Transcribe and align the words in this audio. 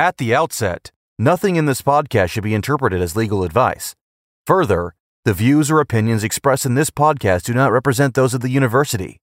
At 0.00 0.16
the 0.16 0.34
outset, 0.34 0.90
nothing 1.18 1.56
in 1.56 1.66
this 1.66 1.82
podcast 1.82 2.30
should 2.30 2.42
be 2.42 2.54
interpreted 2.54 3.02
as 3.02 3.16
legal 3.16 3.44
advice. 3.44 3.94
Further, 4.46 4.94
the 5.26 5.34
views 5.34 5.70
or 5.70 5.78
opinions 5.78 6.24
expressed 6.24 6.64
in 6.64 6.74
this 6.74 6.88
podcast 6.88 7.42
do 7.42 7.52
not 7.52 7.70
represent 7.70 8.14
those 8.14 8.32
of 8.32 8.40
the 8.40 8.48
university. 8.48 9.18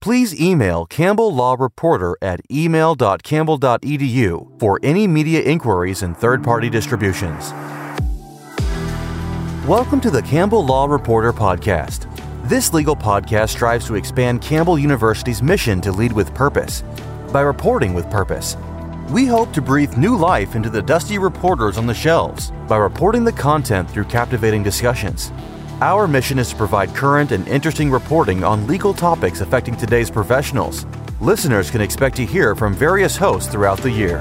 Please 0.00 0.40
email 0.40 0.86
Campbell 0.86 1.34
Law 1.34 1.54
Reporter 1.58 2.16
at 2.22 2.40
email.campbell.edu 2.50 4.58
for 4.58 4.80
any 4.82 5.06
media 5.06 5.42
inquiries 5.42 6.02
and 6.02 6.16
third 6.16 6.42
party 6.42 6.70
distributions. 6.70 7.52
Welcome 9.68 10.00
to 10.00 10.10
the 10.10 10.22
Campbell 10.22 10.64
Law 10.64 10.86
Reporter 10.86 11.34
podcast. 11.34 12.08
This 12.48 12.72
legal 12.72 12.96
podcast 12.96 13.50
strives 13.50 13.86
to 13.88 13.96
expand 13.96 14.40
Campbell 14.40 14.78
University's 14.78 15.42
mission 15.42 15.82
to 15.82 15.92
lead 15.92 16.14
with 16.14 16.32
purpose 16.32 16.82
by 17.34 17.42
reporting 17.42 17.92
with 17.92 18.08
purpose. 18.08 18.56
We 19.10 19.24
hope 19.24 19.52
to 19.52 19.62
breathe 19.62 19.96
new 19.96 20.16
life 20.16 20.56
into 20.56 20.68
the 20.68 20.82
dusty 20.82 21.16
reporters 21.16 21.78
on 21.78 21.86
the 21.86 21.94
shelves 21.94 22.50
by 22.66 22.76
reporting 22.76 23.22
the 23.22 23.30
content 23.30 23.88
through 23.88 24.06
captivating 24.06 24.64
discussions. 24.64 25.30
Our 25.80 26.08
mission 26.08 26.40
is 26.40 26.50
to 26.50 26.56
provide 26.56 26.92
current 26.92 27.30
and 27.30 27.46
interesting 27.46 27.88
reporting 27.88 28.42
on 28.42 28.66
legal 28.66 28.92
topics 28.92 29.42
affecting 29.42 29.76
today's 29.76 30.10
professionals. 30.10 30.86
Listeners 31.20 31.70
can 31.70 31.82
expect 31.82 32.16
to 32.16 32.26
hear 32.26 32.56
from 32.56 32.74
various 32.74 33.16
hosts 33.16 33.48
throughout 33.48 33.78
the 33.78 33.92
year. 33.92 34.18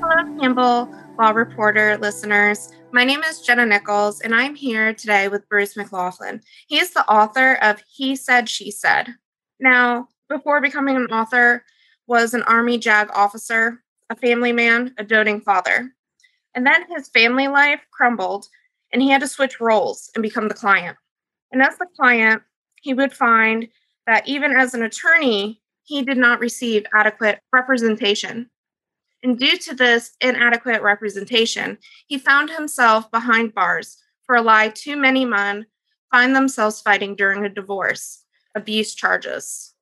Hello, 0.00 0.38
Campbell 0.38 0.94
Law 1.18 1.30
Reporter 1.30 1.98
listeners. 1.98 2.70
My 2.94 3.04
name 3.04 3.22
is 3.22 3.40
Jenna 3.40 3.64
Nichols, 3.64 4.20
and 4.20 4.34
I'm 4.34 4.54
here 4.54 4.92
today 4.92 5.26
with 5.28 5.48
Bruce 5.48 5.78
McLaughlin. 5.78 6.42
He 6.66 6.78
is 6.78 6.90
the 6.90 7.10
author 7.10 7.54
of 7.62 7.82
He 7.90 8.14
Said, 8.14 8.50
She 8.50 8.70
Said. 8.70 9.14
Now, 9.58 10.08
before 10.28 10.60
becoming 10.60 10.96
an 10.96 11.06
author, 11.06 11.64
was 12.06 12.34
an 12.34 12.42
Army 12.42 12.76
JAG 12.76 13.08
officer 13.14 13.82
a 14.10 14.16
family 14.16 14.52
man, 14.52 14.94
a 14.98 15.04
doting 15.04 15.40
father. 15.40 15.94
And 16.54 16.66
then 16.66 16.84
his 16.94 17.08
family 17.08 17.48
life 17.48 17.80
crumbled 17.92 18.46
and 18.92 19.00
he 19.00 19.08
had 19.08 19.22
to 19.22 19.28
switch 19.28 19.58
roles 19.58 20.10
and 20.14 20.20
become 20.20 20.48
the 20.48 20.54
client. 20.54 20.98
And 21.50 21.62
as 21.62 21.78
the 21.78 21.86
client, 21.96 22.42
he 22.82 22.92
would 22.92 23.14
find 23.14 23.68
that 24.06 24.28
even 24.28 24.54
as 24.54 24.74
an 24.74 24.82
attorney, 24.82 25.62
he 25.84 26.02
did 26.02 26.18
not 26.18 26.40
receive 26.40 26.84
adequate 26.94 27.40
representation. 27.54 28.50
And 29.22 29.38
due 29.38 29.56
to 29.56 29.74
this 29.74 30.16
inadequate 30.20 30.82
representation, 30.82 31.78
he 32.06 32.18
found 32.18 32.50
himself 32.50 33.10
behind 33.10 33.54
bars 33.54 33.98
for 34.24 34.34
a 34.34 34.42
lie 34.42 34.68
too 34.68 34.96
many 34.96 35.24
men 35.24 35.66
find 36.10 36.34
themselves 36.34 36.80
fighting 36.80 37.14
during 37.16 37.44
a 37.44 37.48
divorce, 37.48 38.24
abuse 38.54 38.94
charges. 38.94 39.74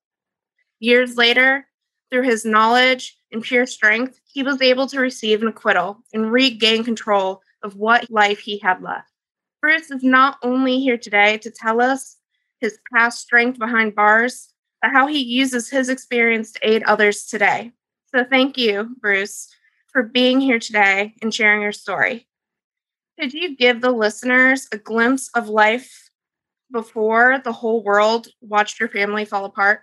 Years 0.79 1.17
later, 1.17 1.67
through 2.11 2.23
his 2.23 2.45
knowledge 2.45 3.17
and 3.33 3.43
pure 3.43 3.67
strength, 3.67 4.21
he 4.25 4.43
was 4.43 4.63
able 4.63 4.87
to 4.89 5.01
receive 5.01 5.43
an 5.43 5.49
acquittal 5.49 5.99
and 6.13 6.33
regain 6.33 6.85
control 6.85 7.43
of 7.63 7.77
what 7.77 8.11
life 8.11 8.39
he 8.39 8.59
had 8.59 8.83
left. 8.83 9.11
Bruce 9.61 9.91
is 9.91 10.03
not 10.03 10.39
only 10.43 10.81
here 10.81 10.97
today 10.97 11.37
to 11.39 11.51
tell 11.51 11.81
us 11.81 12.17
his 12.61 12.79
past 12.93 13.21
strength 13.21 13.59
behind 13.59 13.95
bars, 13.95 14.53
but 14.81 14.91
how 14.93 15.07
he 15.07 15.19
uses 15.19 15.69
his 15.69 15.89
experience 15.89 16.53
to 16.53 16.69
aid 16.69 16.83
others 16.85 17.27
today. 17.27 17.73
So 18.15 18.25
thank 18.25 18.59
you, 18.59 18.97
Bruce, 19.01 19.49
for 19.93 20.03
being 20.03 20.41
here 20.41 20.59
today 20.59 21.15
and 21.23 21.33
sharing 21.33 21.63
your 21.63 21.73
story. 21.73 22.27
Could 23.19 23.33
you 23.33 23.57
give 23.57 23.81
the 23.81 23.93
listeners 23.93 24.67
a 24.73 24.79
glimpse 24.79 25.31
of 25.35 25.49
life 25.49 26.11
before 26.73 27.41
the 27.45 27.53
whole 27.53 27.85
world 27.85 28.29
watched 28.41 28.81
your 28.81 28.89
family 28.89 29.25
fall 29.25 29.45
apart? 29.45 29.83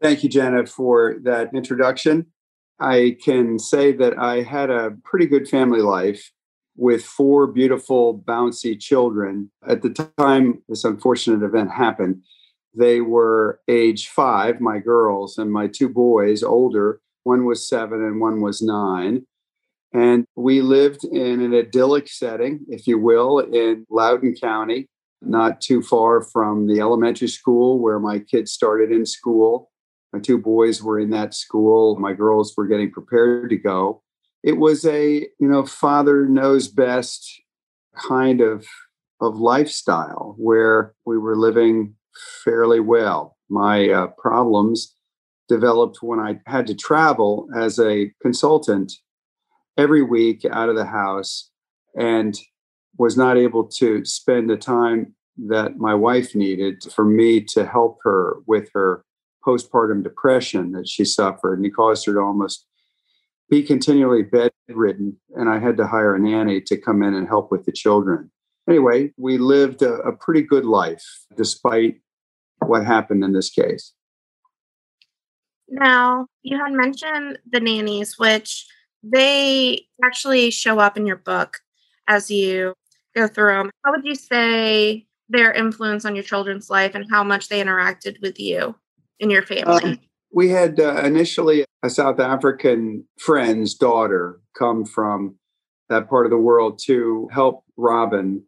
Thank 0.00 0.22
you, 0.22 0.28
Jenna, 0.28 0.66
for 0.66 1.16
that 1.22 1.54
introduction. 1.54 2.26
I 2.78 3.16
can 3.24 3.58
say 3.58 3.92
that 3.92 4.18
I 4.18 4.42
had 4.42 4.70
a 4.70 4.96
pretty 5.04 5.26
good 5.26 5.48
family 5.48 5.80
life 5.80 6.30
with 6.76 7.04
four 7.04 7.46
beautiful, 7.46 8.18
bouncy 8.18 8.78
children. 8.78 9.50
At 9.66 9.82
the 9.82 9.90
time 10.18 10.62
this 10.68 10.84
unfortunate 10.84 11.44
event 11.44 11.70
happened, 11.70 12.22
they 12.74 13.00
were 13.00 13.60
age 13.68 14.08
five, 14.08 14.60
my 14.60 14.78
girls, 14.78 15.38
and 15.38 15.52
my 15.52 15.66
two 15.66 15.88
boys, 15.88 16.42
older. 16.42 17.00
One 17.24 17.44
was 17.44 17.68
seven 17.68 18.02
and 18.02 18.20
one 18.20 18.40
was 18.40 18.62
nine. 18.62 19.26
And 19.94 20.24
we 20.36 20.62
lived 20.62 21.04
in 21.04 21.40
an 21.42 21.54
idyllic 21.54 22.08
setting, 22.08 22.60
if 22.68 22.86
you 22.86 22.98
will, 22.98 23.38
in 23.40 23.86
Loudoun 23.90 24.34
County, 24.40 24.88
not 25.20 25.60
too 25.60 25.82
far 25.82 26.22
from 26.22 26.66
the 26.66 26.80
elementary 26.80 27.28
school 27.28 27.78
where 27.78 27.98
my 27.98 28.18
kids 28.18 28.52
started 28.52 28.90
in 28.90 29.04
school. 29.04 29.70
My 30.12 30.18
two 30.18 30.38
boys 30.38 30.82
were 30.82 30.98
in 30.98 31.10
that 31.10 31.34
school. 31.34 31.98
My 31.98 32.14
girls 32.14 32.54
were 32.56 32.66
getting 32.66 32.90
prepared 32.90 33.50
to 33.50 33.56
go. 33.56 34.02
It 34.42 34.58
was 34.58 34.84
a, 34.84 35.20
you 35.38 35.48
know, 35.48 35.64
father 35.64 36.26
knows 36.26 36.68
best 36.68 37.42
kind 37.94 38.40
of 38.40 38.66
of 39.20 39.36
lifestyle 39.38 40.34
where 40.36 40.94
we 41.06 41.16
were 41.16 41.36
living 41.36 41.94
fairly 42.44 42.80
well. 42.80 43.36
My 43.48 43.88
uh, 43.88 44.06
problems 44.18 44.96
developed 45.48 45.98
when 46.02 46.20
I 46.20 46.40
had 46.46 46.66
to 46.68 46.74
travel 46.74 47.48
as 47.56 47.78
a 47.78 48.12
consultant 48.22 48.92
every 49.76 50.02
week 50.02 50.44
out 50.50 50.68
of 50.68 50.76
the 50.76 50.86
house 50.86 51.50
and 51.98 52.38
was 52.98 53.16
not 53.16 53.36
able 53.36 53.64
to 53.64 54.04
spend 54.04 54.48
the 54.48 54.56
time 54.56 55.14
that 55.36 55.76
my 55.78 55.94
wife 55.94 56.34
needed 56.34 56.82
for 56.94 57.04
me 57.04 57.40
to 57.40 57.66
help 57.66 57.98
her 58.02 58.36
with 58.46 58.68
her 58.74 59.04
postpartum 59.44 60.02
depression 60.02 60.72
that 60.72 60.88
she 60.88 61.04
suffered, 61.04 61.58
and 61.58 61.66
it 61.66 61.74
caused 61.74 62.06
her 62.06 62.12
to 62.12 62.20
almost 62.20 62.66
be 63.50 63.62
continually 63.62 64.22
bedridden. 64.22 65.16
And 65.34 65.48
I 65.48 65.58
had 65.58 65.76
to 65.78 65.86
hire 65.86 66.14
a 66.14 66.20
nanny 66.20 66.60
to 66.62 66.76
come 66.76 67.02
in 67.02 67.14
and 67.14 67.26
help 67.26 67.50
with 67.50 67.64
the 67.64 67.72
children. 67.72 68.30
Anyway, 68.68 69.12
we 69.16 69.38
lived 69.38 69.82
a, 69.82 69.94
a 69.94 70.16
pretty 70.16 70.42
good 70.42 70.64
life 70.64 71.04
despite 71.36 71.96
what 72.60 72.84
happened 72.86 73.24
in 73.24 73.32
this 73.32 73.50
case. 73.50 73.92
Now, 75.68 76.26
you 76.42 76.58
had 76.58 76.72
mentioned 76.72 77.38
the 77.50 77.60
nannies, 77.60 78.18
which 78.18 78.66
they 79.02 79.86
actually 80.04 80.50
show 80.50 80.78
up 80.78 80.96
in 80.96 81.06
your 81.06 81.16
book 81.16 81.58
as 82.06 82.30
you 82.30 82.74
go 83.14 83.26
through 83.26 83.54
them. 83.54 83.70
How 83.84 83.92
would 83.92 84.04
you 84.04 84.14
say 84.14 85.06
their 85.28 85.52
influence 85.52 86.04
on 86.04 86.14
your 86.14 86.24
children's 86.24 86.68
life 86.68 86.94
and 86.94 87.06
how 87.10 87.24
much 87.24 87.48
they 87.48 87.62
interacted 87.62 88.20
with 88.20 88.38
you? 88.38 88.74
in 89.22 89.30
your 89.30 89.42
family? 89.42 89.84
Um, 89.84 89.98
we 90.32 90.50
had 90.50 90.78
uh, 90.78 91.00
initially 91.04 91.64
a 91.82 91.88
South 91.88 92.20
African 92.20 93.06
friend's 93.18 93.74
daughter 93.74 94.40
come 94.58 94.84
from 94.84 95.36
that 95.88 96.08
part 96.10 96.26
of 96.26 96.30
the 96.30 96.38
world 96.38 96.80
to 96.86 97.28
help 97.32 97.64
Robin 97.76 98.44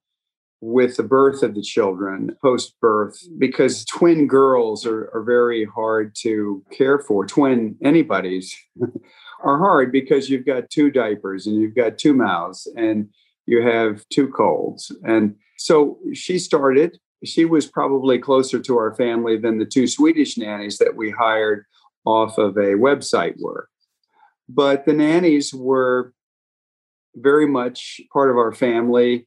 with 0.65 0.97
the 0.97 1.03
birth 1.03 1.43
of 1.43 1.55
the 1.55 1.61
children 1.61 2.35
post 2.41 2.75
birth 2.81 3.23
because 3.39 3.85
twin 3.85 4.27
girls 4.27 4.87
are, 4.87 5.11
are 5.13 5.23
very 5.23 5.67
hard 5.67 6.15
to 6.15 6.65
care 6.73 6.99
for. 6.99 7.27
Twin 7.27 7.77
anybody's 7.83 8.57
are 9.45 9.59
hard 9.59 9.93
because 9.93 10.31
you've 10.31 10.47
got 10.47 10.71
two 10.71 10.91
diapers 10.91 11.47
and 11.47 11.57
you've 11.57 11.75
got 11.75 11.99
two 11.99 12.15
mouths 12.15 12.67
and 12.77 13.11
you 13.45 13.61
have 13.61 14.09
two 14.09 14.29
colds. 14.29 14.91
And 15.05 15.37
so 15.59 15.99
she 16.15 16.39
started 16.39 16.99
she 17.25 17.45
was 17.45 17.67
probably 17.67 18.19
closer 18.19 18.59
to 18.61 18.79
our 18.79 18.95
family 18.95 19.39
than 19.39 19.59
the 19.59 19.67
two 19.67 19.87
Swedish 19.87 20.37
nannies 20.37 20.79
that 20.79 20.97
we 20.97 21.11
hired 21.11 21.65
off 22.05 22.39
of 22.39 22.57
a 22.57 22.75
website 22.75 23.35
were. 23.39 23.69
But 24.49 24.85
the 24.85 24.93
nannies 24.93 25.55
were 25.55 26.13
very 27.15 27.47
much 27.47 28.01
part 28.13 28.31
of 28.31 28.37
our 28.37 28.53
family. 28.53 29.27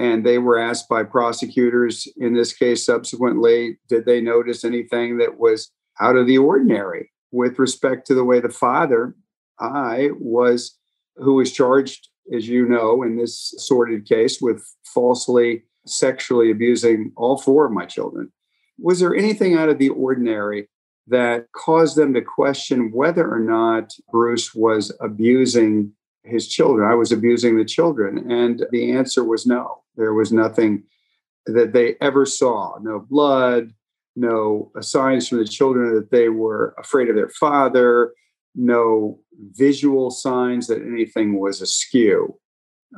And 0.00 0.24
they 0.24 0.38
were 0.38 0.58
asked 0.58 0.88
by 0.88 1.02
prosecutors 1.02 2.08
in 2.16 2.32
this 2.32 2.54
case 2.54 2.86
subsequently, 2.86 3.78
did 3.86 4.06
they 4.06 4.22
notice 4.22 4.64
anything 4.64 5.18
that 5.18 5.38
was 5.38 5.70
out 6.00 6.16
of 6.16 6.26
the 6.26 6.38
ordinary 6.38 7.12
with 7.32 7.58
respect 7.58 8.06
to 8.06 8.14
the 8.14 8.24
way 8.24 8.40
the 8.40 8.48
father, 8.48 9.14
I, 9.58 10.08
was, 10.18 10.78
who 11.16 11.34
was 11.34 11.52
charged, 11.52 12.08
as 12.34 12.48
you 12.48 12.66
know, 12.66 13.02
in 13.02 13.18
this 13.18 13.54
sordid 13.58 14.08
case 14.08 14.40
with 14.40 14.64
falsely 14.86 15.64
sexually 15.86 16.50
abusing 16.50 17.12
all 17.18 17.36
four 17.36 17.66
of 17.66 17.72
my 17.72 17.84
children. 17.84 18.32
Was 18.78 19.00
there 19.00 19.14
anything 19.14 19.54
out 19.54 19.68
of 19.68 19.78
the 19.78 19.90
ordinary 19.90 20.70
that 21.08 21.52
caused 21.52 21.96
them 21.96 22.14
to 22.14 22.22
question 22.22 22.90
whether 22.90 23.30
or 23.30 23.40
not 23.40 23.92
Bruce 24.10 24.54
was 24.54 24.96
abusing 24.98 25.92
his 26.24 26.48
children? 26.48 26.90
I 26.90 26.94
was 26.94 27.12
abusing 27.12 27.58
the 27.58 27.66
children. 27.66 28.32
And 28.32 28.64
the 28.70 28.92
answer 28.92 29.22
was 29.22 29.44
no. 29.44 29.79
There 29.96 30.14
was 30.14 30.32
nothing 30.32 30.84
that 31.46 31.72
they 31.72 31.96
ever 32.00 32.26
saw 32.26 32.78
no 32.80 33.00
blood, 33.00 33.72
no 34.16 34.70
signs 34.80 35.28
from 35.28 35.38
the 35.38 35.44
children 35.46 35.94
that 35.94 36.10
they 36.10 36.28
were 36.28 36.74
afraid 36.78 37.08
of 37.08 37.16
their 37.16 37.30
father, 37.30 38.12
no 38.54 39.20
visual 39.52 40.10
signs 40.10 40.66
that 40.66 40.82
anything 40.82 41.38
was 41.38 41.60
askew. 41.60 42.38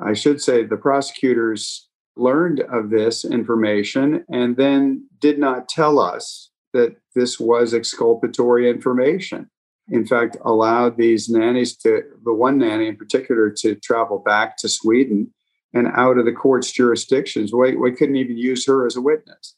I 0.05 0.15
should 0.15 0.41
say 0.41 0.65
the 0.65 0.77
prosecutors 0.77 1.89
learned 2.17 2.61
of 2.61 2.91
this 2.91 3.25
information 3.25 4.25
and 4.31 4.57
then 4.57 5.09
did 5.21 5.39
not 5.39 5.69
tell 5.69 5.99
us 5.99 6.51
that 6.73 6.97
this 7.15 7.39
was 7.39 7.75
exculpatory 7.75 8.69
information. 8.69 9.51
In 9.89 10.07
fact, 10.07 10.37
allowed 10.45 10.97
these 10.97 11.29
nannies 11.29 11.77
to, 11.79 12.03
the 12.25 12.33
one 12.33 12.59
nanny 12.59 12.89
in 12.89 12.97
particular, 12.97 13.51
to 13.59 13.75
travel 13.77 14.19
back 14.19 14.57
to 14.59 14.69
Sweden 14.69 15.33
and 15.75 15.89
out 15.95 16.19
of 16.19 16.25
the 16.25 16.33
court's 16.33 16.71
jurisdictions. 16.71 17.53
We, 17.53 17.77
we 17.77 17.93
couldn't 17.93 18.17
even 18.17 18.37
use 18.37 18.67
her 18.67 18.87
as 18.87 18.97
a 18.97 19.01
witness. 19.01 19.55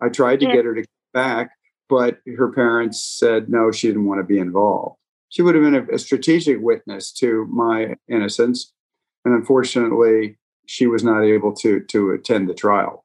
I 0.00 0.08
tried 0.08 0.40
to 0.40 0.46
get 0.46 0.64
her 0.64 0.74
to 0.74 0.82
come 0.82 0.86
back, 1.12 1.50
but 1.88 2.18
her 2.36 2.52
parents 2.52 3.02
said 3.02 3.48
no, 3.48 3.70
she 3.70 3.88
didn't 3.88 4.06
want 4.06 4.20
to 4.20 4.24
be 4.24 4.38
involved. 4.38 4.96
She 5.30 5.42
would 5.42 5.54
have 5.54 5.64
been 5.64 5.74
a, 5.74 5.94
a 5.94 5.98
strategic 5.98 6.60
witness 6.60 7.12
to 7.14 7.46
my 7.50 7.96
innocence. 8.08 8.72
And 9.24 9.34
unfortunately, 9.34 10.38
she 10.66 10.86
was 10.86 11.02
not 11.02 11.22
able 11.22 11.52
to, 11.56 11.80
to 11.80 12.10
attend 12.10 12.48
the 12.48 12.54
trial. 12.54 13.04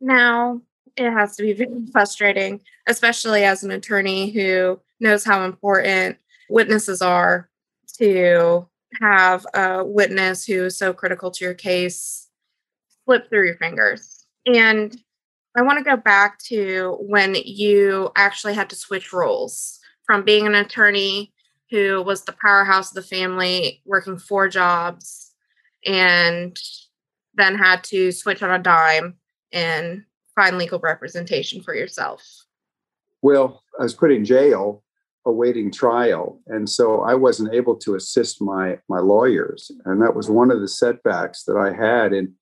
Now, 0.00 0.60
it 0.96 1.10
has 1.10 1.36
to 1.36 1.42
be 1.42 1.52
very 1.52 1.86
frustrating, 1.92 2.60
especially 2.86 3.44
as 3.44 3.64
an 3.64 3.70
attorney 3.70 4.30
who 4.30 4.80
knows 5.00 5.24
how 5.24 5.44
important 5.44 6.18
witnesses 6.48 7.02
are 7.02 7.48
to 7.98 8.66
have 9.00 9.46
a 9.54 9.84
witness 9.84 10.44
who 10.44 10.64
is 10.64 10.76
so 10.76 10.92
critical 10.92 11.30
to 11.30 11.44
your 11.44 11.54
case 11.54 12.28
slip 13.04 13.28
through 13.28 13.46
your 13.46 13.56
fingers. 13.56 14.26
And 14.46 14.96
I 15.56 15.62
want 15.62 15.78
to 15.78 15.84
go 15.84 15.96
back 15.96 16.38
to 16.44 16.96
when 17.00 17.34
you 17.34 18.10
actually 18.16 18.54
had 18.54 18.70
to 18.70 18.76
switch 18.76 19.12
roles 19.12 19.78
from 20.06 20.24
being 20.24 20.46
an 20.46 20.54
attorney 20.54 21.32
who 21.70 22.02
was 22.02 22.22
the 22.22 22.36
powerhouse 22.40 22.90
of 22.90 22.94
the 22.94 23.02
family, 23.02 23.82
working 23.84 24.18
four 24.18 24.48
jobs, 24.48 25.32
and 25.86 26.56
then 27.34 27.54
had 27.54 27.82
to 27.84 28.12
switch 28.12 28.42
on 28.42 28.50
a 28.50 28.62
dime 28.62 29.16
and 29.52 30.04
find 30.34 30.58
legal 30.58 30.78
representation 30.78 31.62
for 31.62 31.74
yourself. 31.74 32.22
Well, 33.22 33.62
I 33.78 33.84
was 33.84 33.94
put 33.94 34.12
in 34.12 34.24
jail 34.24 34.82
awaiting 35.26 35.70
trial. 35.70 36.40
And 36.46 36.68
so 36.68 37.02
i 37.02 37.14
wasn't 37.14 37.54
able 37.54 37.76
to 37.76 37.94
assist 37.94 38.40
my 38.40 38.78
my 38.88 38.98
lawyers. 38.98 39.70
And 39.84 40.02
that 40.02 40.16
was 40.16 40.30
one 40.30 40.50
of 40.50 40.60
the 40.60 40.68
setbacks 40.68 41.44
that 41.44 41.56
i 41.56 41.72
had 41.72 42.12
in 42.12 42.34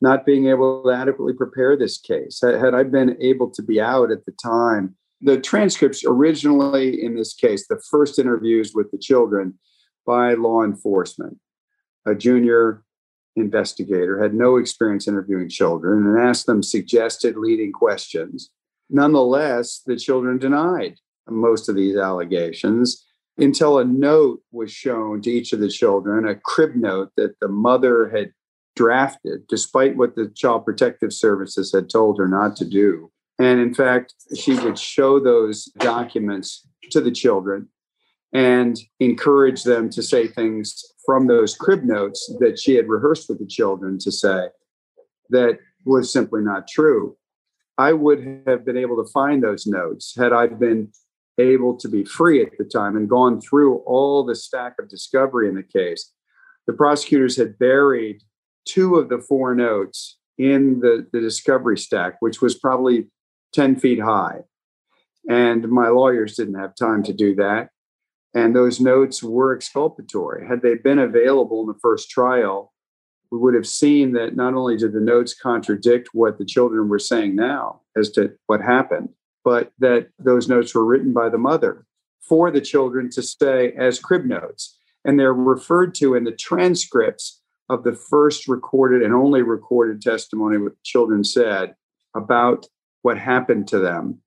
not 0.00 0.24
being 0.24 0.46
able 0.46 0.84
to 0.84 0.90
adequately 0.92 1.32
prepare 1.32 1.76
this 1.76 1.98
case. 1.98 2.40
Had 2.42 2.74
i 2.74 2.82
been 2.82 3.16
able 3.20 3.50
to 3.50 3.62
be 3.62 3.80
out 3.80 4.10
at 4.10 4.24
the 4.24 4.32
time 4.32 4.96
the 5.20 5.40
transcripts 5.40 6.04
originally 6.06 7.02
in 7.02 7.16
this 7.16 7.34
case 7.34 7.66
the 7.66 7.82
first 7.90 8.20
interviews 8.20 8.72
with 8.72 8.88
the 8.92 8.98
children 8.98 9.58
by 10.06 10.34
law 10.34 10.62
enforcement 10.62 11.36
a 12.06 12.14
junior 12.14 12.84
investigator 13.36 14.20
had 14.22 14.34
no 14.34 14.56
experience 14.56 15.08
interviewing 15.08 15.48
children 15.48 16.06
and 16.06 16.18
asked 16.18 16.46
them 16.46 16.62
suggested 16.62 17.36
leading 17.36 17.72
questions. 17.72 18.50
Nonetheless 18.90 19.82
the 19.86 19.96
children 19.96 20.38
denied 20.38 20.96
most 21.30 21.68
of 21.68 21.76
these 21.76 21.96
allegations 21.96 23.04
until 23.38 23.78
a 23.78 23.84
note 23.84 24.40
was 24.50 24.70
shown 24.70 25.22
to 25.22 25.30
each 25.30 25.52
of 25.52 25.60
the 25.60 25.68
children, 25.68 26.26
a 26.26 26.34
crib 26.34 26.74
note 26.74 27.10
that 27.16 27.38
the 27.40 27.48
mother 27.48 28.08
had 28.08 28.32
drafted, 28.74 29.46
despite 29.48 29.96
what 29.96 30.16
the 30.16 30.28
Child 30.34 30.64
Protective 30.64 31.12
Services 31.12 31.72
had 31.72 31.88
told 31.88 32.18
her 32.18 32.28
not 32.28 32.56
to 32.56 32.64
do. 32.64 33.10
And 33.38 33.60
in 33.60 33.74
fact, 33.74 34.14
she 34.36 34.54
would 34.54 34.78
show 34.78 35.20
those 35.20 35.66
documents 35.78 36.66
to 36.90 37.00
the 37.00 37.12
children 37.12 37.68
and 38.32 38.78
encourage 39.00 39.62
them 39.62 39.88
to 39.90 40.02
say 40.02 40.26
things 40.26 40.84
from 41.06 41.28
those 41.28 41.54
crib 41.54 41.84
notes 41.84 42.30
that 42.40 42.58
she 42.58 42.74
had 42.74 42.88
rehearsed 42.88 43.28
with 43.28 43.38
the 43.38 43.46
children 43.46 43.98
to 44.00 44.12
say 44.12 44.48
that 45.30 45.58
was 45.84 46.12
simply 46.12 46.42
not 46.42 46.68
true. 46.68 47.16
I 47.78 47.92
would 47.92 48.42
have 48.46 48.64
been 48.64 48.76
able 48.76 49.02
to 49.02 49.10
find 49.12 49.42
those 49.42 49.66
notes 49.66 50.14
had 50.16 50.32
I 50.32 50.48
been 50.48 50.90
able 51.38 51.76
to 51.76 51.88
be 51.88 52.04
free 52.04 52.42
at 52.42 52.56
the 52.58 52.64
time 52.64 52.96
and 52.96 53.08
gone 53.08 53.40
through 53.40 53.78
all 53.78 54.24
the 54.24 54.34
stack 54.34 54.74
of 54.78 54.88
discovery 54.88 55.48
in 55.48 55.54
the 55.54 55.62
case. 55.62 56.12
The 56.66 56.72
prosecutors 56.72 57.36
had 57.36 57.58
buried 57.58 58.22
two 58.66 58.96
of 58.96 59.08
the 59.08 59.20
four 59.20 59.54
notes 59.54 60.18
in 60.36 60.80
the, 60.80 61.06
the 61.12 61.20
discovery 61.20 61.78
stack, 61.78 62.16
which 62.20 62.40
was 62.40 62.54
probably 62.54 63.08
10 63.54 63.76
feet 63.76 64.00
high. 64.00 64.40
And 65.28 65.68
my 65.68 65.88
lawyers 65.88 66.36
didn't 66.36 66.58
have 66.58 66.74
time 66.74 67.02
to 67.04 67.12
do 67.12 67.34
that. 67.36 67.70
And 68.34 68.54
those 68.54 68.80
notes 68.80 69.22
were 69.22 69.54
exculpatory. 69.54 70.46
Had 70.46 70.62
they 70.62 70.74
been 70.74 70.98
available 70.98 71.62
in 71.62 71.66
the 71.66 71.78
first 71.80 72.10
trial, 72.10 72.72
we 73.30 73.38
would 73.38 73.54
have 73.54 73.66
seen 73.66 74.12
that 74.12 74.36
not 74.36 74.54
only 74.54 74.76
did 74.76 74.92
the 74.92 75.00
notes 75.00 75.34
contradict 75.34 76.10
what 76.12 76.38
the 76.38 76.44
children 76.44 76.88
were 76.88 76.98
saying 76.98 77.36
now 77.36 77.80
as 77.96 78.10
to 78.12 78.32
what 78.46 78.60
happened, 78.60 79.10
but 79.44 79.72
that 79.78 80.08
those 80.18 80.48
notes 80.48 80.74
were 80.74 80.84
written 80.84 81.12
by 81.12 81.28
the 81.28 81.38
mother 81.38 81.86
for 82.20 82.50
the 82.50 82.60
children 82.60 83.10
to 83.10 83.22
say 83.22 83.72
as 83.72 83.98
crib 83.98 84.24
notes. 84.24 84.76
And 85.04 85.18
they're 85.18 85.32
referred 85.32 85.94
to 85.96 86.14
in 86.14 86.24
the 86.24 86.32
transcripts 86.32 87.40
of 87.70 87.84
the 87.84 87.92
first 87.92 88.48
recorded 88.48 89.02
and 89.02 89.14
only 89.14 89.42
recorded 89.42 90.02
testimony 90.02 90.58
what 90.58 90.82
children 90.82 91.24
said 91.24 91.74
about 92.14 92.66
what 93.02 93.18
happened 93.18 93.68
to 93.68 93.78
them 93.78 94.20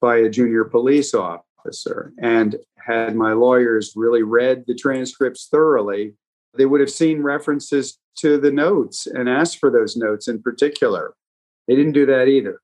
by 0.00 0.16
a 0.16 0.30
junior 0.30 0.64
police 0.64 1.14
officer. 1.14 2.12
And 2.20 2.56
had 2.76 3.16
my 3.16 3.32
lawyers 3.32 3.94
really 3.96 4.22
read 4.22 4.64
the 4.66 4.74
transcripts 4.74 5.48
thoroughly, 5.50 6.14
they 6.56 6.66
would 6.66 6.80
have 6.80 6.90
seen 6.90 7.22
references 7.22 7.98
to 8.18 8.38
the 8.38 8.50
notes 8.50 9.06
and 9.06 9.28
asked 9.28 9.58
for 9.58 9.70
those 9.70 9.96
notes 9.96 10.28
in 10.28 10.40
particular. 10.42 11.14
They 11.66 11.74
didn't 11.74 11.92
do 11.92 12.06
that 12.06 12.28
either. 12.28 12.60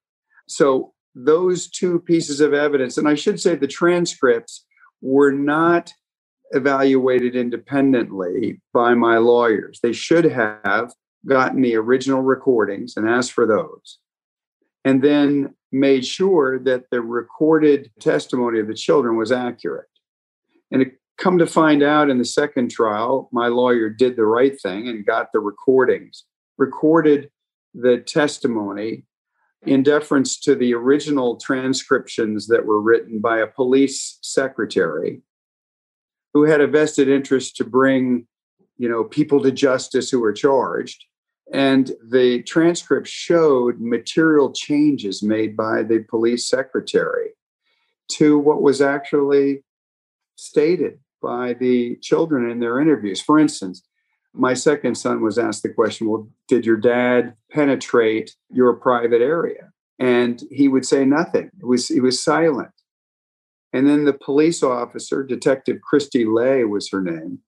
So 0.48 0.92
those 1.14 1.68
two 1.68 2.00
pieces 2.00 2.40
of 2.40 2.54
evidence, 2.54 2.96
and 2.96 3.08
I 3.08 3.14
should 3.14 3.40
say 3.40 3.54
the 3.54 3.66
transcripts 3.66 4.64
were 5.00 5.32
not 5.32 5.92
evaluated 6.52 7.34
independently 7.34 8.60
by 8.72 8.94
my 8.94 9.18
lawyers. 9.18 9.80
They 9.82 9.92
should 9.92 10.24
have 10.24 10.92
gotten 11.26 11.62
the 11.62 11.76
original 11.76 12.22
recordings 12.22 12.94
and 12.96 13.08
asked 13.08 13.32
for 13.32 13.46
those, 13.46 13.98
and 14.84 15.02
then 15.02 15.54
made 15.70 16.04
sure 16.04 16.58
that 16.58 16.84
the 16.90 17.00
recorded 17.00 17.90
testimony 18.00 18.60
of 18.60 18.66
the 18.66 18.74
children 18.74 19.16
was 19.16 19.32
accurate. 19.32 19.88
And 20.70 20.92
come 21.18 21.38
to 21.38 21.46
find 21.46 21.82
out 21.82 22.10
in 22.10 22.18
the 22.18 22.24
second 22.24 22.70
trial, 22.70 23.28
my 23.32 23.48
lawyer 23.48 23.88
did 23.88 24.16
the 24.16 24.26
right 24.26 24.60
thing 24.60 24.88
and 24.88 25.06
got 25.06 25.28
the 25.32 25.40
recordings, 25.40 26.24
recorded 26.58 27.30
the 27.74 27.98
testimony 27.98 29.04
in 29.64 29.82
deference 29.82 30.38
to 30.40 30.54
the 30.54 30.74
original 30.74 31.36
transcriptions 31.36 32.48
that 32.48 32.66
were 32.66 32.80
written 32.80 33.20
by 33.20 33.38
a 33.38 33.46
police 33.46 34.18
secretary 34.22 35.22
who 36.34 36.44
had 36.44 36.60
a 36.60 36.66
vested 36.66 37.08
interest 37.08 37.56
to 37.56 37.64
bring 37.64 38.26
you 38.76 38.88
know 38.88 39.04
people 39.04 39.40
to 39.42 39.52
justice 39.52 40.10
who 40.10 40.20
were 40.20 40.32
charged. 40.32 41.04
And 41.52 41.92
the 42.10 42.42
transcript 42.44 43.06
showed 43.06 43.78
material 43.78 44.52
changes 44.52 45.22
made 45.22 45.56
by 45.56 45.82
the 45.82 46.04
police 46.08 46.48
secretary 46.48 47.30
to 48.12 48.38
what 48.38 48.62
was 48.62 48.80
actually 48.80 49.62
stated 50.36 50.98
by 51.20 51.52
the 51.52 51.96
children 51.96 52.50
in 52.50 52.58
their 52.58 52.80
interviews. 52.80 53.20
For 53.20 53.38
instance 53.38 53.82
my 54.34 54.54
second 54.54 54.96
son 54.96 55.22
was 55.22 55.38
asked 55.38 55.62
the 55.62 55.68
question, 55.68 56.08
Well, 56.08 56.28
did 56.48 56.64
your 56.64 56.76
dad 56.76 57.34
penetrate 57.50 58.34
your 58.50 58.74
private 58.74 59.20
area? 59.22 59.70
And 59.98 60.42
he 60.50 60.68
would 60.68 60.86
say 60.86 61.04
nothing. 61.04 61.50
It 61.60 61.66
was 61.66 61.88
he 61.88 62.00
was 62.00 62.22
silent. 62.22 62.72
And 63.72 63.88
then 63.88 64.04
the 64.04 64.12
police 64.12 64.62
officer, 64.62 65.24
Detective 65.24 65.78
Christy 65.82 66.24
Lay 66.26 66.64
was 66.64 66.90
her 66.90 67.02
name, 67.02 67.40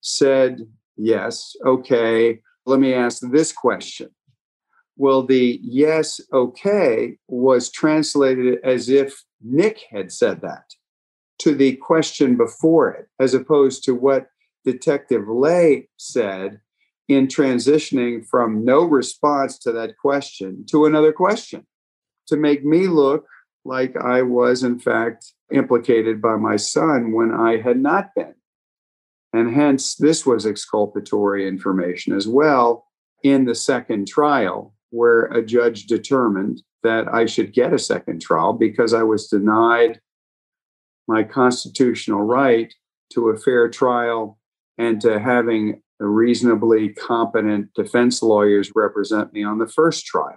said, 0.00 0.60
Yes, 0.96 1.54
okay. 1.64 2.40
Let 2.64 2.78
me 2.78 2.94
ask 2.94 3.22
this 3.30 3.52
question. 3.52 4.10
Well, 4.96 5.26
the 5.26 5.58
yes, 5.62 6.20
okay 6.32 7.16
was 7.26 7.70
translated 7.70 8.58
as 8.62 8.88
if 8.88 9.24
Nick 9.40 9.80
had 9.90 10.12
said 10.12 10.42
that 10.42 10.64
to 11.40 11.54
the 11.54 11.76
question 11.76 12.36
before 12.36 12.90
it, 12.92 13.08
as 13.18 13.34
opposed 13.34 13.82
to 13.84 13.94
what 13.94 14.26
Detective 14.64 15.28
Lay 15.28 15.88
said 15.96 16.60
in 17.08 17.26
transitioning 17.26 18.26
from 18.26 18.64
no 18.64 18.84
response 18.84 19.58
to 19.58 19.72
that 19.72 19.98
question 19.98 20.64
to 20.70 20.86
another 20.86 21.12
question 21.12 21.66
to 22.28 22.36
make 22.36 22.64
me 22.64 22.86
look 22.86 23.26
like 23.64 23.96
I 23.96 24.22
was, 24.22 24.62
in 24.62 24.78
fact, 24.78 25.32
implicated 25.52 26.20
by 26.20 26.36
my 26.36 26.56
son 26.56 27.12
when 27.12 27.32
I 27.32 27.60
had 27.60 27.78
not 27.78 28.14
been. 28.14 28.34
And 29.32 29.54
hence, 29.54 29.94
this 29.96 30.26
was 30.26 30.46
exculpatory 30.46 31.46
information 31.48 32.14
as 32.14 32.28
well 32.28 32.86
in 33.22 33.44
the 33.44 33.54
second 33.54 34.08
trial, 34.08 34.74
where 34.90 35.24
a 35.26 35.44
judge 35.44 35.86
determined 35.86 36.62
that 36.82 37.12
I 37.12 37.26
should 37.26 37.52
get 37.52 37.72
a 37.72 37.78
second 37.78 38.20
trial 38.20 38.52
because 38.52 38.92
I 38.92 39.04
was 39.04 39.28
denied 39.28 40.00
my 41.08 41.22
constitutional 41.22 42.22
right 42.22 42.72
to 43.12 43.28
a 43.28 43.38
fair 43.38 43.68
trial 43.68 44.38
and 44.82 45.00
to 45.00 45.20
having 45.20 45.80
reasonably 46.00 46.88
competent 46.88 47.72
defense 47.74 48.20
lawyers 48.20 48.72
represent 48.74 49.32
me 49.32 49.44
on 49.44 49.58
the 49.58 49.68
first 49.68 50.04
trial. 50.04 50.36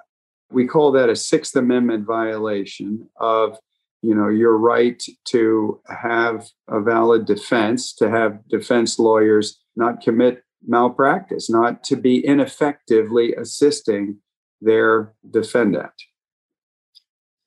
We 0.51 0.67
call 0.67 0.91
that 0.91 1.09
a 1.09 1.15
Sixth 1.15 1.55
Amendment 1.55 2.05
violation 2.05 3.09
of 3.19 3.57
you 4.03 4.13
know 4.13 4.29
your 4.29 4.55
right 4.55 5.01
to 5.29 5.81
have 5.87 6.47
a 6.67 6.79
valid 6.79 7.25
defense 7.25 7.95
to 7.95 8.09
have 8.09 8.47
defense 8.47 8.99
lawyers 8.99 9.59
not 9.75 10.01
commit 10.01 10.43
malpractice 10.67 11.49
not 11.49 11.83
to 11.85 11.95
be 11.95 12.23
ineffectively 12.23 13.33
assisting 13.33 14.17
their 14.61 15.13
defendant 15.31 15.93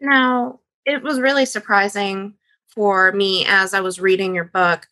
now 0.00 0.58
it 0.84 1.02
was 1.02 1.20
really 1.20 1.44
surprising 1.44 2.34
for 2.74 3.12
me 3.12 3.44
as 3.46 3.72
i 3.74 3.80
was 3.80 4.00
reading 4.00 4.34
your 4.34 4.50
book 4.60 4.88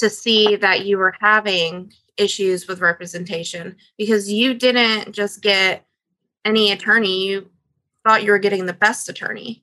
to 0.00 0.10
see 0.10 0.56
that 0.56 0.84
you 0.84 0.98
were 0.98 1.14
having 1.20 1.92
issues 2.16 2.66
with 2.66 2.80
representation 2.80 3.76
because 3.96 4.30
you 4.30 4.52
didn't 4.52 5.12
just 5.12 5.40
get 5.40 5.86
any 6.44 6.72
attorney 6.72 7.26
you 7.26 7.48
thought 8.04 8.24
you 8.24 8.30
were 8.30 8.38
getting 8.38 8.66
the 8.66 8.72
best 8.72 9.08
attorney 9.08 9.62